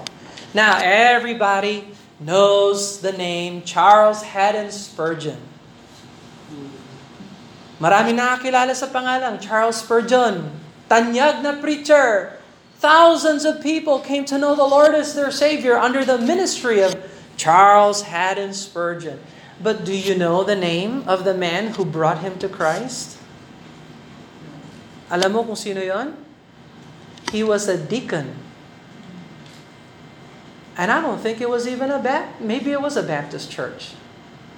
[0.55, 1.91] now everybody
[2.23, 5.39] knows the name Charles Haddon Spurgeon.
[7.83, 10.55] Marami nakakilala sa pangalan, Charles Spurgeon.
[10.87, 12.39] Tanyag na preacher.
[12.79, 16.95] Thousands of people came to know the Lord as their Savior under the ministry of
[17.37, 19.19] Charles Haddon Spurgeon.
[19.59, 23.19] But do you know the name of the man who brought him to Christ?
[25.11, 26.24] Alam mo kung sino yon?
[27.35, 28.33] He was a deacon.
[30.77, 33.95] And I don't think it was even a Baptist, maybe it was a Baptist church.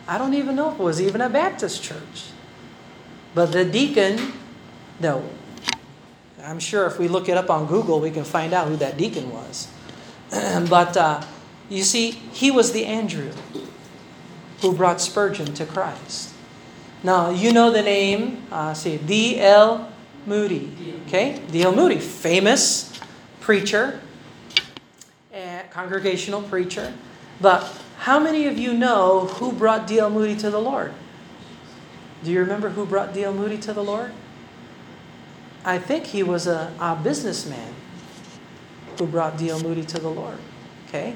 [0.06, 2.26] I don't even know if it was even a Baptist church.
[3.34, 4.34] But the deacon,
[5.00, 5.26] no,
[6.42, 8.98] I'm sure if we look it up on Google, we can find out who that
[8.98, 9.68] deacon was.
[10.68, 11.22] but uh,
[11.70, 13.32] you see, he was the Andrew
[14.60, 16.34] who brought Spurgeon to Christ.
[17.02, 19.90] Now, you know the name, uh, see, D.L.
[20.26, 20.72] Moody.
[21.06, 21.40] Okay?
[21.50, 21.74] D.L.
[21.74, 22.98] Moody, famous
[23.40, 24.00] preacher,
[25.34, 26.92] uh, congregational preacher.
[27.40, 30.10] But how many of you know who brought D.L.
[30.10, 30.92] Moody to the Lord?
[32.24, 33.34] Do you remember who brought D.L.
[33.34, 34.12] Moody to the Lord?
[35.64, 37.74] I think he was a, a businessman
[38.98, 39.60] who brought D.L.
[39.60, 40.38] Moody to the Lord.
[40.88, 41.14] Okay?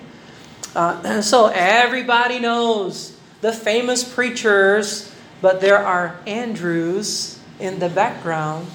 [0.75, 8.67] Uh, so everybody knows the famous preachers, but there are Andrews in the background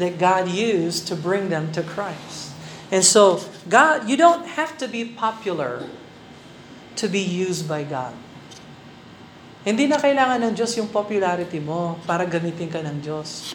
[0.00, 2.56] that God used to bring them to Christ.
[2.90, 5.86] And so, God, you don't have to be popular
[6.98, 8.16] to be used by God.
[9.62, 13.52] Hindi na kailangan ng Diyos yung popularity mo para gamitin ka ng Diyos.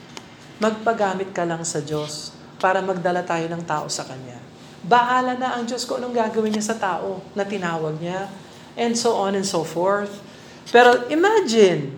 [0.62, 2.32] Magpagamit ka lang sa Diyos
[2.62, 4.38] para magdala tayo ng tao sa Kanya.
[4.86, 8.30] Bahala na ang Diyos kung anong gagawin niya sa tao na tinawag niya.
[8.78, 10.22] And so on and so forth.
[10.70, 11.98] Pero imagine,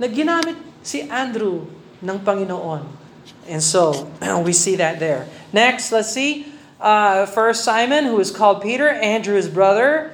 [0.00, 1.66] na ginamit si Andrew
[2.02, 3.01] ng Panginoon.
[3.48, 4.10] And so,
[4.44, 5.28] we see that there.
[5.52, 6.52] Next, let's see.
[6.82, 10.10] Uh, first Simon, who is called Peter, Andrew his brother,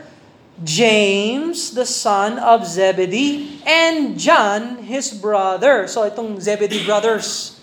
[0.64, 5.86] James, the son of Zebedee, and John, his brother.
[5.86, 7.56] So itong Zebedee brothers.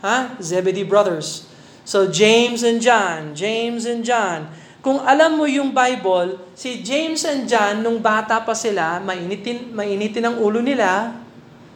[0.00, 0.38] Ha?
[0.40, 1.50] Zebedee brothers.
[1.84, 4.48] So James and John, James and John.
[4.86, 10.30] Kung alam mo yung Bible, si James and John, nung bata pa sila, mainitin, mainitin
[10.30, 11.18] ang ulo nila,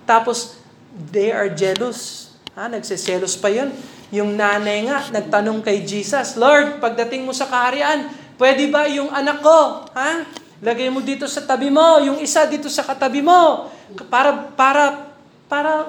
[0.07, 0.63] tapos
[0.95, 2.30] they are jealous.
[2.61, 2.69] Ha?
[2.69, 3.73] Nagsiselos pa yun.
[4.13, 9.41] Yung nanay nga, nagtanong kay Jesus, Lord, pagdating mo sa kaharian, pwede ba yung anak
[9.41, 9.89] ko?
[9.97, 10.29] Ha?
[10.61, 13.73] Lagay mo dito sa tabi mo, yung isa dito sa katabi mo.
[14.13, 15.09] Para, para,
[15.49, 15.89] para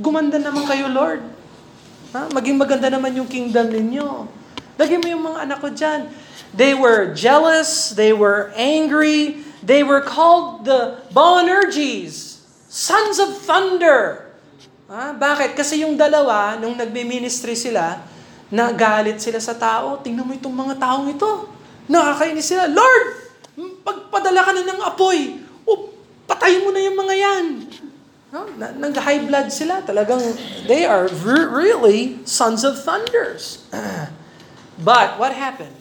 [0.00, 1.20] gumanda naman kayo, Lord.
[2.16, 2.32] Ha?
[2.32, 4.24] Maging maganda naman yung kingdom ninyo.
[4.80, 6.08] Lagay mo yung mga anak ko dyan.
[6.56, 12.40] They were jealous, they were angry, they were called the Boanerges,
[12.72, 14.27] sons of thunder.
[14.88, 15.12] Ha?
[15.12, 15.52] Bakit?
[15.52, 18.00] Kasi yung dalawa, nung nagme-ministry sila,
[18.48, 20.00] nagalit sila sa tao.
[20.00, 21.48] Tingnan mo itong mga taong ito.
[21.88, 22.64] Nakakainis sila.
[22.68, 25.90] Lord, Pagpadala ka na ng apoy, o
[26.30, 27.44] patayin mo na yung mga yan.
[28.30, 28.46] No?
[28.54, 29.82] Nag-high blood sila.
[29.82, 30.22] Talagang,
[30.70, 33.66] they are really sons of thunders.
[34.78, 35.74] But, what happened?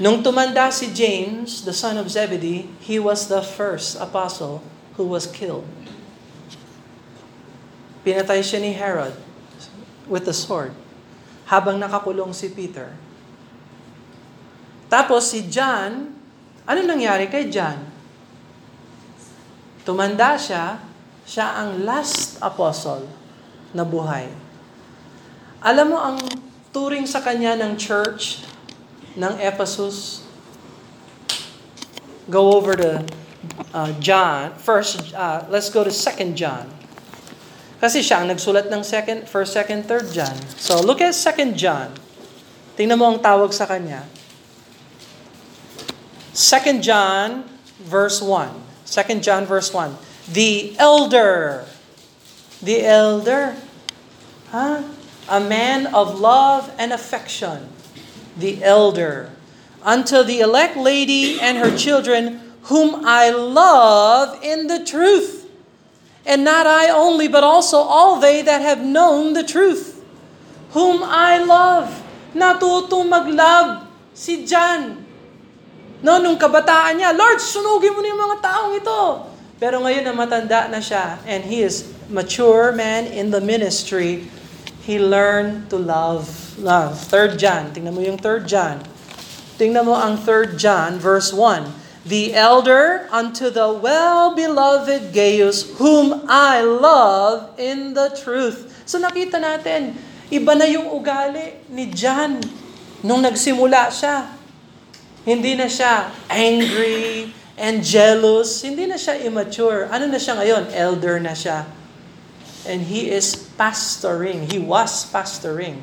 [0.00, 4.64] Nung tumanda si James, the son of Zebedee, he was the first apostle
[4.96, 5.68] who was killed.
[8.04, 9.16] Pinatay siya ni Herod
[10.04, 10.76] with the sword
[11.48, 12.92] habang nakakulong si Peter.
[14.92, 16.12] Tapos si John,
[16.68, 17.80] ano nangyari kay John?
[19.88, 20.80] Tumanda siya,
[21.24, 23.08] siya ang last apostle
[23.72, 24.28] na buhay.
[25.64, 26.20] Alam mo ang
[26.76, 28.44] turing sa kanya ng church
[29.16, 30.24] ng Ephesus?
[32.28, 32.92] Go over to
[33.72, 34.52] uh, John.
[34.60, 36.73] First, uh, let's go to Second John.
[37.84, 40.32] Kasi siya ang nagsulat ng second, first, second, third John.
[40.56, 41.92] So look at Second John.
[42.80, 44.08] Tingnan mo ang tawag sa kanya.
[46.32, 47.44] 2 John
[47.84, 48.88] verse 1.
[48.88, 50.00] 2 John verse 1.
[50.32, 51.68] The elder.
[52.64, 53.52] The elder.
[54.48, 54.88] Huh?
[55.28, 57.68] A man of love and affection.
[58.40, 59.28] The elder.
[59.84, 62.40] Unto the elect lady and her children,
[62.72, 65.43] whom I love in the truth.
[66.24, 70.00] And not I only, but also all they that have known the truth.
[70.72, 71.92] Whom I love.
[72.32, 75.04] Natuto mag-love si John.
[76.04, 79.00] No, nung kabataan niya, Lord, sunugin mo na yung mga taong ito.
[79.56, 84.28] Pero ngayon na matanda na siya and he is mature man in the ministry,
[84.84, 86.98] he learned to love love.
[86.98, 88.82] Third John, tingnan mo yung third John.
[89.56, 91.83] Tingnan mo ang third John, verse 1.
[92.04, 98.84] The elder unto the well-beloved Gaius, whom I love in the truth.
[98.84, 99.96] So nakita natin,
[100.28, 102.44] iba na yung ugali ni John
[103.00, 104.28] nung nagsimula siya.
[105.24, 108.60] Hindi na siya angry and jealous.
[108.60, 109.88] Hindi na siya immature.
[109.88, 110.76] Ano na siya ngayon?
[110.76, 111.64] Elder na siya.
[112.68, 114.52] And he is pastoring.
[114.52, 115.80] He was pastoring.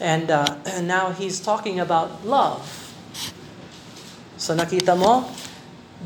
[0.00, 2.87] And, uh, and now he's talking about love.
[4.38, 5.26] So nakita mo?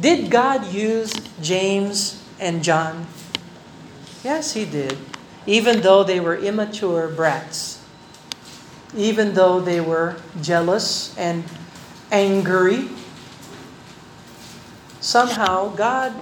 [0.01, 1.12] Did God use
[1.45, 3.07] James and John?
[4.25, 4.97] Yes, he did.
[5.45, 7.85] Even though they were immature brats.
[8.97, 11.45] Even though they were jealous and
[12.11, 12.88] angry.
[15.01, 16.16] Somehow, God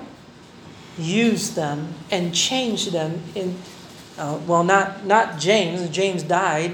[0.98, 3.56] used them and changed them in,
[4.18, 6.72] uh, well, not, not James, James died,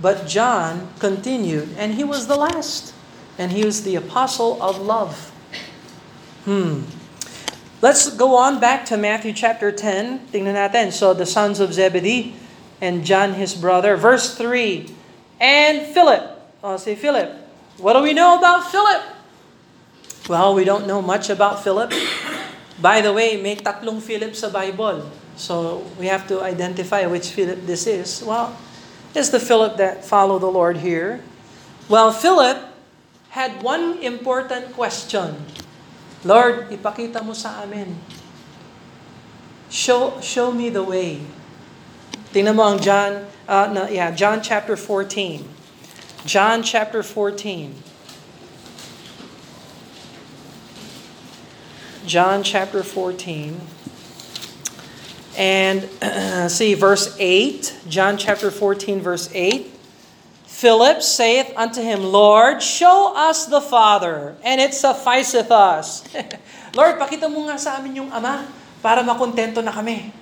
[0.00, 2.91] but John continued, and he was the last.
[3.38, 5.30] And he was the apostle of love.
[6.44, 6.82] Hmm.
[7.80, 10.28] Let's go on back to Matthew chapter 10.
[10.30, 10.92] Tingnan natin.
[10.92, 12.34] So, the sons of Zebedee
[12.80, 13.96] and John his brother.
[13.96, 14.86] Verse 3.
[15.40, 16.22] And Philip.
[16.62, 17.34] Oh, say Philip.
[17.78, 19.02] What do we know about Philip?
[20.28, 21.92] Well, we don't know much about Philip.
[22.80, 25.10] By the way, may tatlong Philip sa Bible.
[25.34, 28.22] So we have to identify which Philip this is.
[28.22, 28.54] Well,
[29.14, 31.22] it's the Philip that followed the Lord here.
[31.88, 32.71] Well, Philip
[33.32, 35.32] had one important question.
[36.20, 37.96] Lord, ipakita mo sa amin.
[39.72, 41.24] Show, show me the way.
[42.36, 45.48] Tingnan mo ang John, uh, no, yeah, John chapter 14.
[46.28, 47.72] John chapter 14.
[52.04, 53.56] John chapter 14.
[55.40, 57.88] And uh, see verse 8.
[57.88, 59.71] John chapter 14, verse 8.
[60.62, 66.06] Philip saith unto him, Lord, show us the Father, and it sufficeth us.
[66.78, 68.46] Lord, pakita mo nga sa amin yung Ama
[68.78, 70.14] para makontento na kami.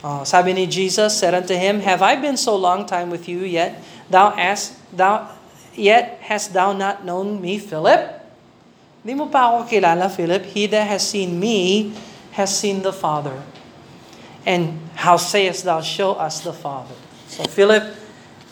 [0.00, 3.44] Oh, sabi ni Jesus said unto him, Have I been so long time with you,
[3.44, 3.76] yet
[4.08, 5.28] thou ask, thou
[5.76, 8.16] yet hast thou not known me, Philip?
[9.04, 10.56] Hindi mo pa ako kilala, Philip.
[10.56, 11.92] He that has seen me
[12.32, 13.36] has seen the Father.
[14.48, 16.96] And how sayest thou, show us the Father?
[17.28, 17.99] So Philip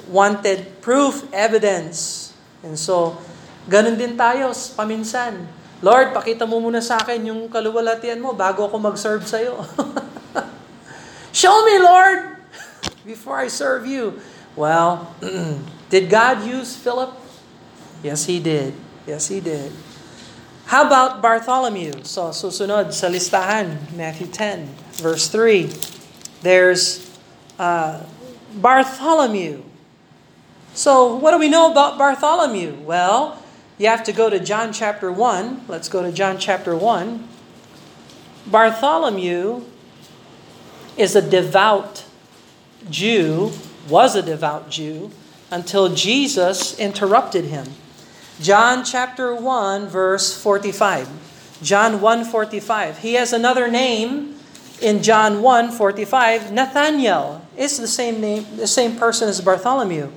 [0.08, 2.32] wanted proof, evidence.
[2.64, 3.20] And so,
[3.68, 5.46] ganun din tayo paminsan.
[5.78, 9.62] Lord, pakita mo muna sa akin yung kaluwalhatian mo bago ako mag-serve sa'yo.
[11.38, 12.42] Show me, Lord,
[13.06, 14.18] before I serve you.
[14.58, 15.14] Well,
[15.92, 17.14] did God use Philip?
[18.02, 18.74] Yes, he did.
[19.06, 19.70] Yes, he did.
[20.66, 22.02] How about Bartholomew?
[22.02, 25.70] So, susunod sa listahan, Matthew 10, verse 3.
[26.42, 27.06] There's
[27.56, 28.02] uh,
[28.58, 29.67] Bartholomew.
[30.78, 32.82] So, what do we know about Bartholomew?
[32.84, 33.42] Well,
[33.78, 35.64] you have to go to John chapter 1.
[35.66, 37.26] Let's go to John chapter 1.
[38.46, 39.64] Bartholomew
[40.96, 42.04] is a devout
[42.88, 43.50] Jew,
[43.88, 45.10] was a devout Jew,
[45.50, 47.66] until Jesus interrupted him.
[48.40, 51.08] John chapter 1 verse 45.
[51.60, 52.98] John 1:45.
[52.98, 54.38] He has another name
[54.80, 56.52] in John 1:45.
[56.52, 60.12] Nathaniel is the same name, the same person as Bartholomew.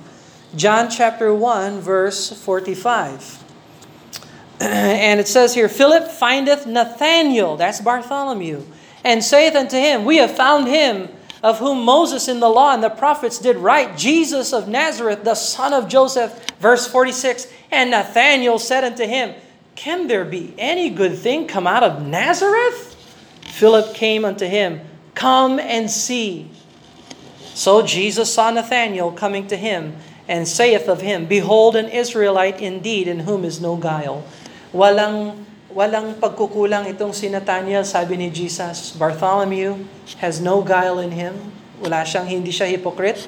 [0.54, 3.38] John chapter 1 verse 45.
[4.60, 8.62] And it says here, Philip findeth Nathanael, that's Bartholomew,
[9.02, 11.08] and saith unto him, We have found him
[11.42, 15.34] of whom Moses in the law and the prophets did write, Jesus of Nazareth, the
[15.34, 16.32] son of Joseph.
[16.60, 19.34] Verse 46 And Nathanael said unto him,
[19.74, 22.90] Can there be any good thing come out of Nazareth?
[23.46, 24.80] Philip came unto him,
[25.14, 26.50] Come and see.
[27.54, 29.96] So Jesus saw Nathanael coming to him,
[30.28, 34.24] and saith of him, Behold, an Israelite indeed, in whom is no guile.
[34.72, 38.92] Walang walang pagkukulang itong si Nathaniel, sabi ni Jesus.
[38.92, 39.88] Bartholomew
[40.20, 41.34] has no guile in him.
[41.80, 43.26] Wala siyang, hindi siya hypocrite.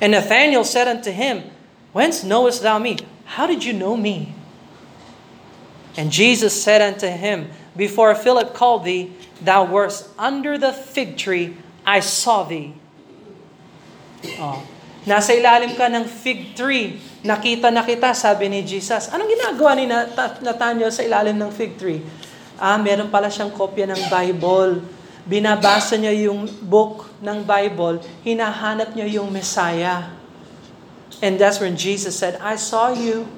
[0.00, 1.44] And Nathaniel said unto him,
[1.92, 2.96] Whence knowest thou me?
[3.36, 4.34] How did you know me?
[5.98, 9.12] And Jesus said unto him, Before Philip called thee,
[9.42, 12.74] thou wast under the fig tree, I saw thee.
[14.38, 14.62] Oh.
[15.08, 17.00] Nasa ilalim ka ng fig tree.
[17.24, 19.08] Nakita na kita, sabi ni Jesus.
[19.08, 19.88] Anong ginagawa ni
[20.44, 22.04] Nathaniel sa ilalim ng fig tree?
[22.60, 24.84] Ah, meron pala siyang kopya ng Bible.
[25.24, 28.04] Binabasa niya yung book ng Bible.
[28.24, 30.12] Hinahanap niya yung Messiah.
[31.24, 33.28] And that's when Jesus said, I saw you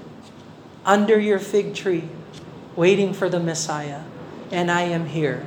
[0.83, 2.07] under your fig tree,
[2.75, 4.03] waiting for the Messiah.
[4.51, 5.47] And I am here.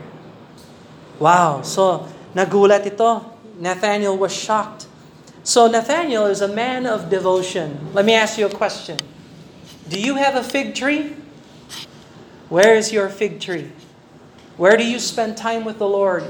[1.20, 1.64] Wow.
[1.64, 3.24] So, nagulat ito.
[3.60, 4.88] Nathaniel was shocked.
[5.46, 7.94] So Nathaniel is a man of devotion.
[7.94, 8.98] Let me ask you a question.
[9.88, 11.16] Do you have a fig tree?
[12.50, 13.72] Where is your fig tree?
[14.58, 16.26] Where do you spend time with the Lord?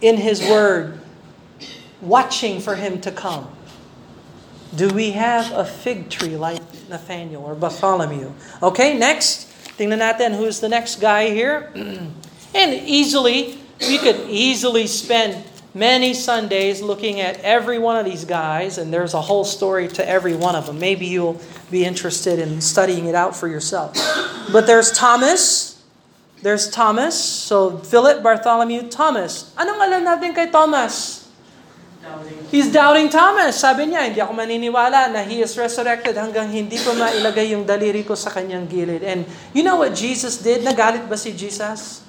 [0.00, 0.98] In His Word,
[2.00, 3.46] watching for Him to come.
[4.74, 8.32] Do we have a fig tree like Nathaniel or Bartholomew?
[8.62, 9.52] Okay, next.
[9.76, 11.72] Tingnan natin who's the next guy here.
[12.54, 15.44] and easily, we could easily spend
[15.76, 20.02] many Sundays looking at every one of these guys, and there's a whole story to
[20.08, 20.80] every one of them.
[20.80, 21.36] Maybe you'll
[21.70, 23.92] be interested in studying it out for yourself.
[24.48, 25.76] But there's Thomas.
[26.40, 27.12] There's Thomas.
[27.12, 29.52] So Philip, Bartholomew, Thomas.
[29.60, 31.28] Anong alam natin kay Thomas?
[32.48, 33.58] He's doubting Thomas.
[33.58, 38.06] Sabi niya, hindi ako maniniwala na he is resurrected hanggang hindi ko mailagay yung daliri
[38.06, 39.02] ko sa kanyang gilid.
[39.02, 40.62] And you know what Jesus did?
[40.62, 42.05] Nagalit ba si Jesus?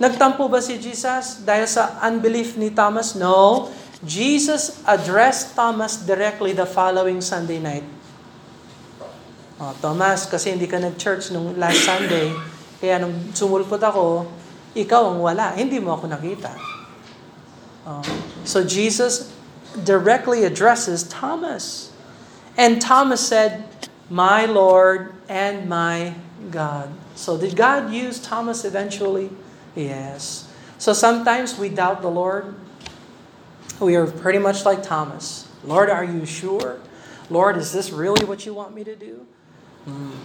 [0.00, 3.12] Nagtampo ba si Jesus dahil sa unbelief ni Thomas?
[3.12, 3.68] No.
[4.00, 7.84] Jesus addressed Thomas directly the following Sunday night.
[9.60, 12.32] Oh, Thomas, kasi hindi ka nag-church nung last Sunday,
[12.80, 14.24] kaya nung sumulpot ako,
[14.72, 15.52] ikaw ang wala.
[15.52, 16.56] Hindi mo ako nakita.
[17.84, 18.00] Oh.
[18.48, 19.28] So Jesus
[19.84, 21.92] directly addresses Thomas.
[22.56, 23.68] And Thomas said,
[24.08, 26.16] My Lord and my
[26.48, 26.88] God.
[27.12, 29.28] So did God use Thomas eventually?
[29.74, 30.48] Yes.
[30.78, 32.54] So sometimes we doubt the Lord.
[33.78, 35.48] We are pretty much like Thomas.
[35.64, 36.80] Lord, are you sure?
[37.28, 39.26] Lord, is this really what you want me to do?
[39.86, 40.18] Mm.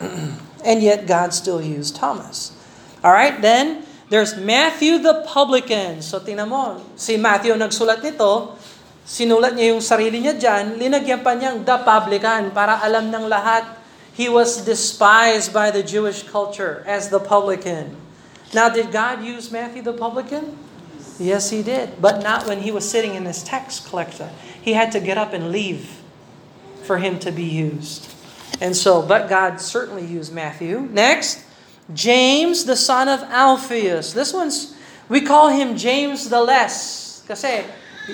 [0.64, 2.56] and yet God still used Thomas.
[3.04, 6.02] All right, then there's Matthew the publican.
[6.02, 8.56] So tingnan mo, si Matthew nagsulat nito,
[9.04, 13.78] sinulat niya yung sarili niya dyan, linagyan pa niyang the publican para alam ng lahat.
[14.10, 17.96] He was despised by the Jewish culture as the publican.
[18.52, 20.58] Now, did God use Matthew the publican?
[21.20, 22.00] Yes, he did.
[22.00, 24.30] But not when he was sitting in his tax collector.
[24.60, 26.02] He had to get up and leave
[26.82, 28.10] for him to be used.
[28.60, 30.80] And so, but God certainly used Matthew.
[30.90, 31.44] Next,
[31.94, 34.12] James, the son of Alphaeus.
[34.12, 34.74] This one's,
[35.08, 37.22] we call him James the Less.
[37.30, 37.62] Kasi,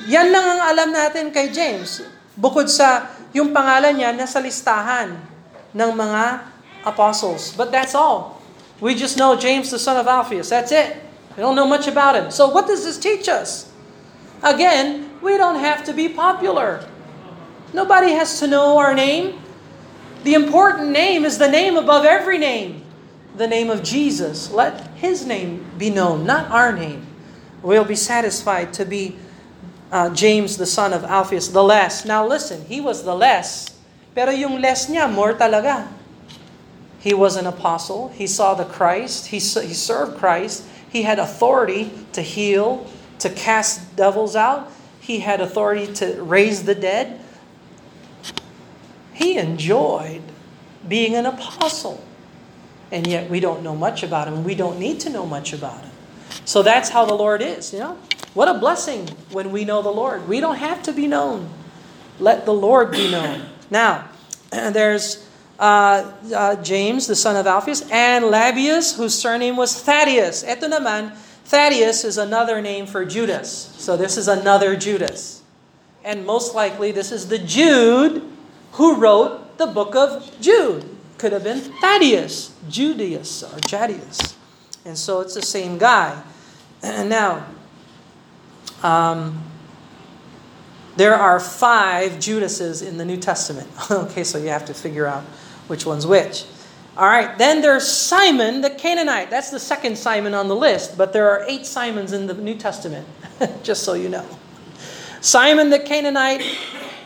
[0.04, 2.04] yan lang ang alam natin kay James.
[2.36, 5.16] Bukod sa, yung pangalan niya nasa listahan
[5.72, 6.44] ng mga
[6.84, 7.56] apostles.
[7.56, 8.35] But that's all.
[8.80, 10.50] We just know James, the son of Alphaeus.
[10.50, 10.96] That's it.
[11.36, 12.30] We don't know much about him.
[12.30, 13.70] So what does this teach us?
[14.42, 16.86] Again, we don't have to be popular.
[17.72, 19.40] Nobody has to know our name.
[20.24, 22.86] The important name is the name above every name
[23.36, 24.50] the name of Jesus.
[24.50, 27.06] Let His name be known, not our name.
[27.62, 29.16] We'll be satisfied to be
[29.92, 32.04] uh, James, the son of Alphaeus, the less.
[32.04, 33.76] Now listen, he was the less,
[34.14, 35.86] pero yung less niya, more talaga.
[37.06, 38.08] He was an apostle.
[38.08, 39.28] He saw the Christ.
[39.28, 40.66] He, he served Christ.
[40.90, 42.84] He had authority to heal,
[43.20, 44.72] to cast devils out.
[44.98, 47.20] He had authority to raise the dead.
[49.12, 50.20] He enjoyed
[50.88, 52.04] being an apostle.
[52.90, 54.42] And yet we don't know much about him.
[54.42, 55.92] We don't need to know much about him.
[56.44, 57.96] So that's how the Lord is, you know?
[58.34, 60.26] What a blessing when we know the Lord.
[60.26, 61.50] We don't have to be known.
[62.18, 63.46] Let the Lord be known.
[63.70, 64.08] Now,
[64.50, 65.25] there's
[65.58, 70.44] uh, uh, James, the son of Alphaeus, and Lebbaeus, whose surname was Thaddeus.
[70.44, 73.72] Ito naman, Thaddeus is another name for Judas.
[73.78, 75.42] So this is another Judas.
[76.04, 78.22] And most likely, this is the Jude
[78.72, 80.84] who wrote the book of Jude.
[81.18, 84.34] Could have been Thaddeus, Judas, or Jadius.
[84.84, 86.22] And so it's the same guy.
[86.82, 87.46] And now,
[88.82, 89.42] um,
[90.96, 93.68] there are five Judases in the New Testament.
[93.90, 95.24] okay, so you have to figure out
[95.66, 96.44] which one's which.
[96.96, 99.28] All right, then there's Simon the Canaanite.
[99.28, 102.56] That's the second Simon on the list, but there are eight Simons in the New
[102.56, 103.06] Testament,
[103.62, 104.24] just so you know.
[105.20, 106.42] Simon the Canaanite,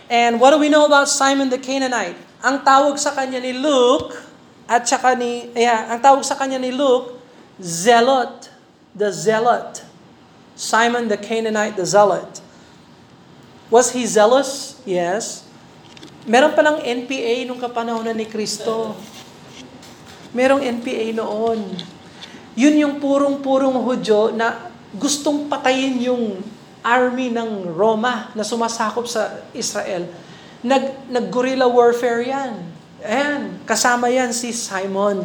[0.08, 2.14] and what do we know about Simon the Canaanite?
[2.44, 4.14] Ang tawag sa kanya ni Luke,
[4.70, 7.18] at saka ni, yeah, ang tawag sa kanya ni Luke,
[7.58, 8.46] Zealot,
[8.94, 9.82] the Zealot.
[10.54, 12.38] Simon the Canaanite, the Zealot.
[13.70, 14.78] Was he zealous?
[14.86, 15.49] Yes.
[16.28, 18.92] Meron pa lang NPA nung kapanahonan ni Kristo.
[20.36, 21.60] Merong NPA noon.
[22.58, 26.44] Yun yung purong-purong Hudyo na gustong patayin yung
[26.84, 30.08] army ng Roma na sumasakop sa Israel.
[30.60, 32.52] Nag, nag-guerrilla warfare yan.
[33.00, 35.24] Ayan, kasama yan si Simon.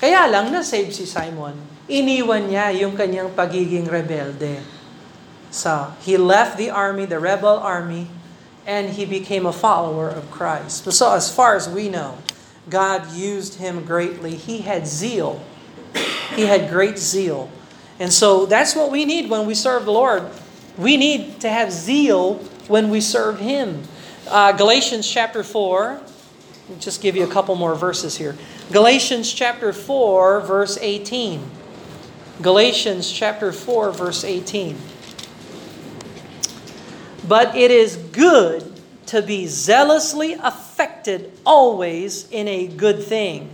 [0.00, 1.52] Kaya lang, na-save si Simon.
[1.84, 4.64] Iniwan niya yung kanyang pagiging rebelde.
[5.52, 8.08] So, he left the army, the rebel army,
[8.66, 10.90] and he became a follower of Christ.
[10.92, 12.18] So, as far as we know,
[12.68, 14.36] God used him greatly.
[14.36, 15.42] He had zeal.
[16.34, 17.50] He had great zeal.
[17.98, 20.24] And so, that's what we need when we serve the Lord.
[20.78, 22.36] We need to have zeal
[22.68, 23.82] when we serve Him.
[24.28, 26.00] Uh, Galatians chapter 4,
[26.78, 28.36] just give you a couple more verses here.
[28.72, 31.42] Galatians chapter 4, verse 18.
[32.40, 34.78] Galatians chapter 4, verse 18.
[37.30, 38.64] But it is good
[39.06, 43.50] to be zealously affected always in a good thing,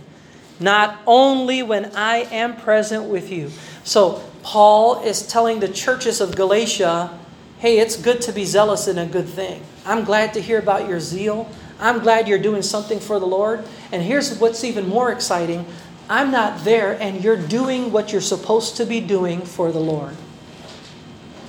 [0.59, 3.51] not only when I am present with you.
[3.83, 7.19] So, Paul is telling the churches of Galatia,
[7.59, 9.61] hey, it's good to be zealous in a good thing.
[9.85, 11.47] I'm glad to hear about your zeal.
[11.79, 13.63] I'm glad you're doing something for the Lord.
[13.91, 15.67] And here's what's even more exciting
[16.09, 20.17] I'm not there, and you're doing what you're supposed to be doing for the Lord.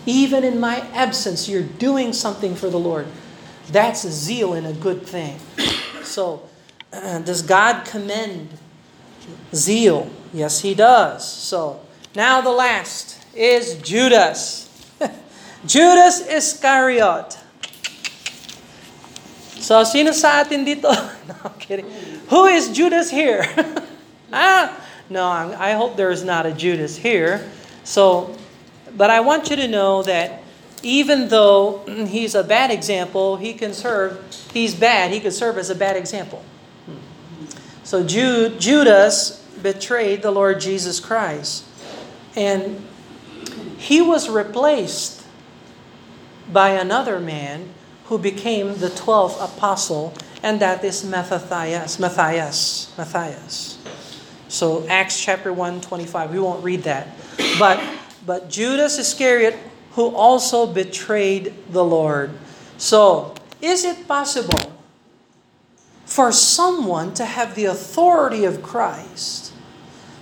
[0.09, 3.07] Even in my absence, you're doing something for the Lord.
[3.69, 5.37] That's zeal in a good thing.
[6.03, 6.49] So,
[6.91, 8.49] uh, does God commend
[9.53, 10.09] zeal?
[10.33, 11.31] Yes, He does.
[11.31, 11.85] So,
[12.17, 14.73] now the last is Judas.
[15.67, 17.37] Judas Iscariot.
[19.61, 20.89] So, sino sa atin dito?
[21.29, 21.85] no, I'm kidding.
[22.33, 23.45] Who is Judas here?
[24.33, 24.73] ah,
[25.13, 27.45] no, I hope there is not a Judas here.
[27.85, 28.33] So,
[28.99, 30.43] but I want you to know that
[30.83, 34.21] even though he's a bad example, he can serve,
[34.53, 36.45] he's bad, he could serve as a bad example.
[37.85, 41.65] So Jude, Judas betrayed the Lord Jesus Christ.
[42.37, 42.87] And
[43.79, 45.25] he was replaced
[46.53, 47.71] by another man
[48.07, 51.99] who became the 12th apostle, and that is Matthias.
[51.99, 52.93] Matthias.
[52.97, 53.79] Matthias.
[54.49, 56.33] So Acts chapter 1, 25.
[56.33, 57.09] We won't read that.
[57.59, 57.83] But
[58.29, 59.57] but Judas Iscariot,
[59.97, 62.37] who also betrayed the Lord.
[62.77, 63.33] So,
[63.65, 64.77] is it possible
[66.05, 69.57] for someone to have the authority of Christ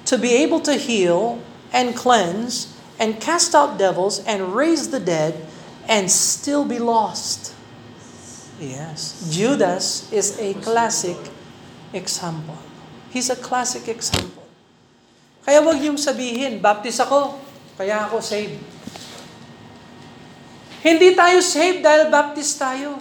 [0.06, 1.42] to be able to heal
[1.74, 5.42] and cleanse and cast out devils and raise the dead
[5.90, 7.58] and still be lost?
[8.62, 9.26] Yes.
[9.34, 11.18] Judas is a classic
[11.92, 12.56] example.
[13.10, 14.46] He's a classic example.
[15.42, 17.45] Kaya wag niyong sabihin, baptist ako,
[17.76, 18.56] kaya ako saved.
[20.80, 22.96] Hindi tayo saved dahil baptist tayo.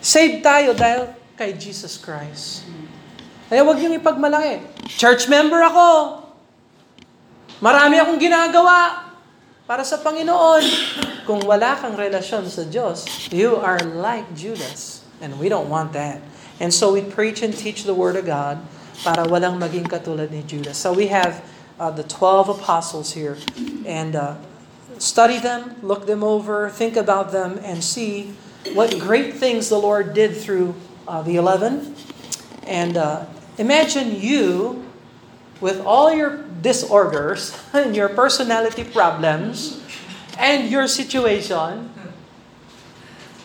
[0.00, 2.64] Saved tayo dahil kay Jesus Christ.
[3.46, 4.64] Kaya wag niyong ipagmalaki.
[4.96, 6.22] Church member ako.
[7.58, 9.06] Marami akong ginagawa
[9.66, 10.62] para sa Panginoon.
[11.26, 15.02] Kung wala kang relasyon sa Diyos, you are like Judas.
[15.18, 16.22] And we don't want that.
[16.62, 18.62] And so we preach and teach the Word of God
[19.02, 20.78] para walang maging katulad ni Judas.
[20.78, 21.42] So we have
[21.78, 23.36] uh, the 12 apostles here.
[23.84, 24.36] And uh,
[24.98, 28.34] study them, look them over, think about them, and see
[28.72, 30.74] what great things the Lord did through
[31.06, 31.94] uh, the 11.
[32.66, 33.26] And uh,
[33.58, 34.84] imagine you
[35.60, 39.82] with all your disorders and your personality problems
[40.38, 41.92] and your situation,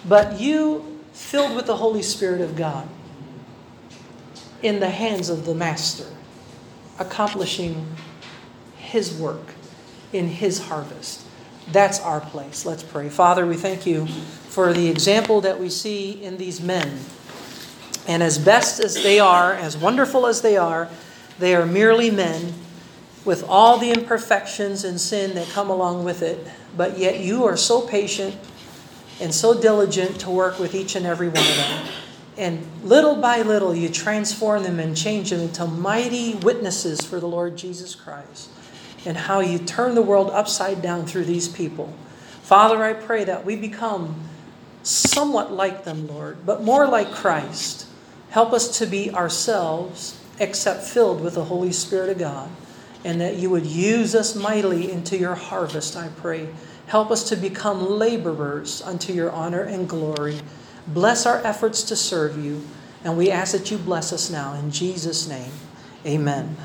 [0.08, 2.88] but you filled with the Holy Spirit of God
[4.62, 6.06] in the hands of the Master,
[7.00, 7.96] accomplishing
[8.92, 9.54] His work
[10.14, 11.26] in His harvest.
[11.72, 12.66] That's our place.
[12.66, 13.10] Let's pray.
[13.10, 17.00] Father, we thank you for the example that we see in these men.
[18.08, 20.90] And as best as they are, as wonderful as they are,
[21.40, 22.54] they are merely men
[23.24, 26.46] with all the imperfections and sin that come along with it.
[26.76, 28.36] But yet you are so patient
[29.22, 31.88] and so diligent to work with each and every one of them.
[32.38, 37.28] And little by little, you transform them and change them into mighty witnesses for the
[37.28, 38.50] Lord Jesus Christ.
[39.06, 41.94] And how you turn the world upside down through these people.
[42.44, 44.16] Father, I pray that we become
[44.84, 47.88] somewhat like them, Lord, but more like Christ.
[48.30, 52.50] Help us to be ourselves, except filled with the Holy Spirit of God.
[53.04, 56.50] And that you would use us mightily into your harvest, I pray.
[56.88, 60.42] Help us to become laborers unto your honor and glory.
[60.88, 62.64] Bless our efforts to serve you.
[63.04, 64.54] And we ask that you bless us now.
[64.54, 65.52] In Jesus' name,
[66.06, 66.58] amen.